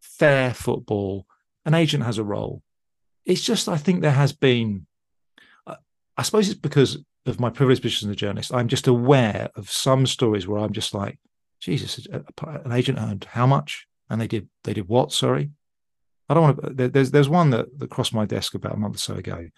[0.00, 1.26] fair football,
[1.64, 2.62] an agent has a role.
[3.24, 4.86] It's just I think there has been.
[6.16, 8.54] I suppose it's because of my privileged position as a journalist.
[8.54, 11.18] I'm just aware of some stories where I'm just like,
[11.60, 15.12] Jesus, an agent earned how much, and they did they did what?
[15.12, 15.50] Sorry,
[16.28, 16.88] I don't want to.
[16.88, 19.48] There's there's one that, that crossed my desk about a month or so ago,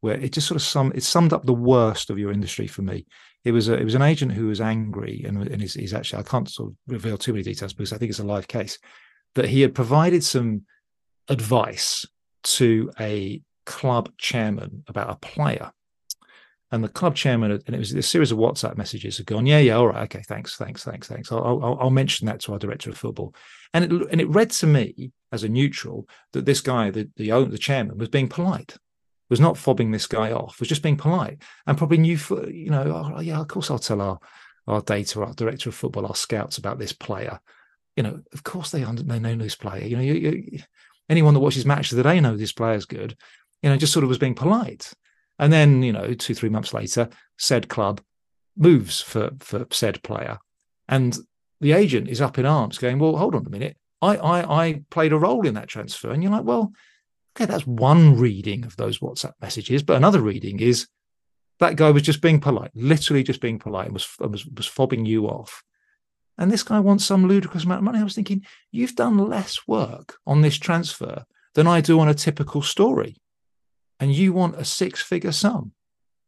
[0.00, 2.82] where it just sort of sum it summed up the worst of your industry for
[2.82, 3.06] me.
[3.44, 6.20] It was a, it was an agent who was angry and and he's, he's actually
[6.20, 8.78] I can't sort of reveal too many details because I think it's a live case
[9.34, 10.62] that he had provided some
[11.28, 12.06] advice
[12.44, 15.70] to a club chairman about a player.
[16.70, 19.58] And the club chairman, and it was a series of WhatsApp messages had gone, yeah,
[19.58, 21.30] yeah, all right, okay, thanks, thanks, thanks, thanks.
[21.30, 23.34] I'll, I'll, I'll mention that to our director of football,
[23.74, 27.28] and it and it read to me as a neutral that this guy, the the
[27.44, 28.78] the chairman, was being polite,
[29.28, 32.70] was not fobbing this guy off, was just being polite, and probably knew, for, you
[32.70, 34.18] know, oh, yeah, of course I'll tell our
[34.66, 37.38] our data, our director of football, our scouts about this player.
[37.96, 39.84] You know, of course they under, they know this player.
[39.84, 40.58] You know, you, you,
[41.12, 43.16] anyone that watches matches they know this player's good.
[43.62, 44.92] You know, just sort of was being polite.
[45.38, 47.08] And then, you know, two, three months later,
[47.38, 48.00] said club
[48.56, 50.38] moves for for said player.
[50.88, 51.16] And
[51.60, 53.76] the agent is up in arms going, Well, hold on a minute.
[54.00, 56.10] I I I played a role in that transfer.
[56.10, 56.72] And you're like, well,
[57.36, 59.82] okay, that's one reading of those WhatsApp messages.
[59.82, 60.88] But another reading is
[61.60, 65.06] that guy was just being polite, literally just being polite and was was, was fobbing
[65.06, 65.62] you off.
[66.38, 67.98] And this guy wants some ludicrous amount of money.
[67.98, 71.24] I was thinking, you've done less work on this transfer
[71.54, 73.20] than I do on a typical story.
[74.00, 75.72] And you want a six figure sum.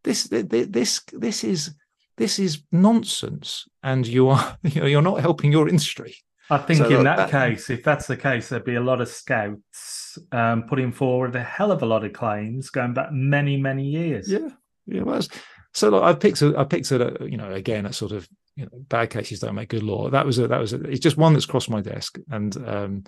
[0.04, 1.74] This, this, this is,
[2.16, 3.66] this is nonsense.
[3.82, 6.16] And you are, you're not helping your industry.
[6.50, 9.00] I think so in that, that, case, if that's the case, there'd be a lot
[9.00, 13.56] of scouts um, putting forward a hell of a lot of claims going back many,
[13.56, 14.30] many years.
[14.30, 14.50] Yeah,
[14.86, 15.30] yeah, it was.
[15.72, 18.64] So like, I picked, a, I picked a, you know, again, a sort of you
[18.64, 20.08] know, bad cases don't make good law.
[20.10, 23.04] That was a, that was a, it's just one that's crossed my desk, and um,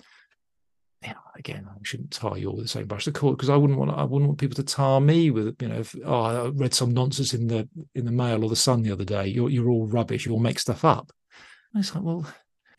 [1.03, 3.49] you know, again, I shouldn't tar you all with the same brush to court because
[3.49, 6.21] I wouldn't want I wouldn't want people to tar me with you know, if, oh,
[6.21, 9.27] I read some nonsense in the in the Mail or the Sun the other day.
[9.27, 10.25] You're you're all rubbish.
[10.25, 11.11] You all make stuff up.
[11.73, 12.25] And it's like, well,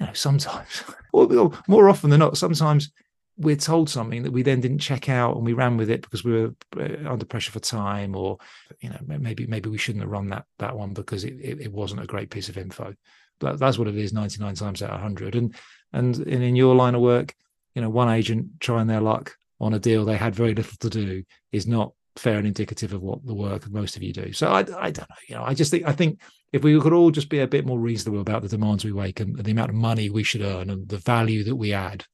[0.00, 2.90] you know, sometimes, or more often than not, sometimes
[3.38, 6.24] we're told something that we then didn't check out and we ran with it because
[6.24, 8.38] we were uh, under pressure for time or
[8.80, 11.72] you know maybe maybe we shouldn't have run that that one because it, it, it
[11.72, 12.94] wasn't a great piece of info.
[13.38, 15.54] But that's what it is 99 times out of 100 and
[15.92, 17.34] and, and in your line of work
[17.74, 20.90] you know one agent trying their luck on a deal they had very little to
[20.90, 21.22] do
[21.52, 24.32] is not fair and indicative of what the work most of you do.
[24.32, 26.18] So i, I don't know you know i just think i think
[26.52, 29.20] if we could all just be a bit more reasonable about the demands we make
[29.20, 32.04] and the amount of money we should earn and the value that we add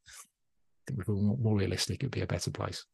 [0.86, 2.84] think if we were more realistic, it'd be a better place.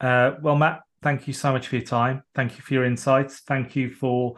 [0.00, 2.22] Uh, well, Matt, thank you so much for your time.
[2.34, 3.40] Thank you for your insights.
[3.40, 4.34] Thank you for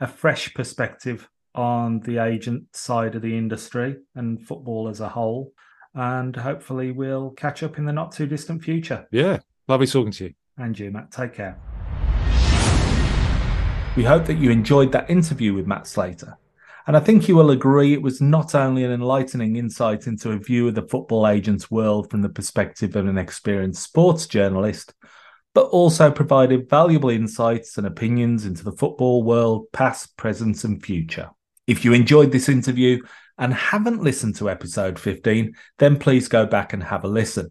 [0.00, 5.52] a fresh perspective on the agent side of the industry and football as a whole.
[5.94, 9.06] And hopefully, we'll catch up in the not too distant future.
[9.10, 10.34] Yeah, lovely talking to you.
[10.56, 11.10] And you, Matt.
[11.10, 11.58] Take care.
[13.96, 16.36] We hope that you enjoyed that interview with Matt Slater.
[16.88, 20.38] And I think you will agree it was not only an enlightening insight into a
[20.38, 24.94] view of the football agent's world from the perspective of an experienced sports journalist,
[25.52, 31.28] but also provided valuable insights and opinions into the football world, past, present, and future.
[31.66, 33.02] If you enjoyed this interview
[33.36, 37.50] and haven't listened to episode 15, then please go back and have a listen.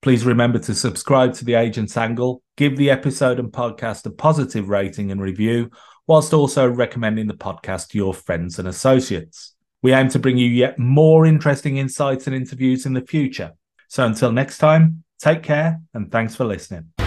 [0.00, 4.68] Please remember to subscribe to the Agent's Angle, give the episode and podcast a positive
[4.68, 5.70] rating and review
[6.06, 9.54] whilst also recommending the podcast to your friends and associates.
[9.82, 13.52] We aim to bring you yet more interesting insights and interviews in the future.
[13.88, 17.01] So until next time, take care and thanks for listening.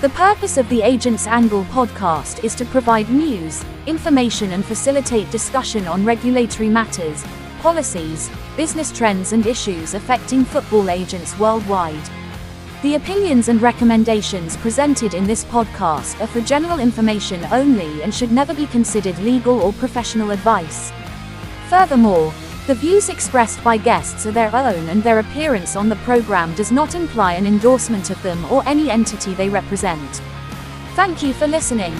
[0.00, 5.88] The purpose of the Agent's Angle podcast is to provide news, information, and facilitate discussion
[5.88, 7.24] on regulatory matters,
[7.58, 12.08] policies, business trends, and issues affecting football agents worldwide.
[12.82, 18.30] The opinions and recommendations presented in this podcast are for general information only and should
[18.30, 20.92] never be considered legal or professional advice.
[21.68, 22.32] Furthermore,
[22.68, 26.70] the views expressed by guests are their own and their appearance on the program does
[26.70, 30.20] not imply an endorsement of them or any entity they represent.
[30.94, 31.94] Thank you for listening.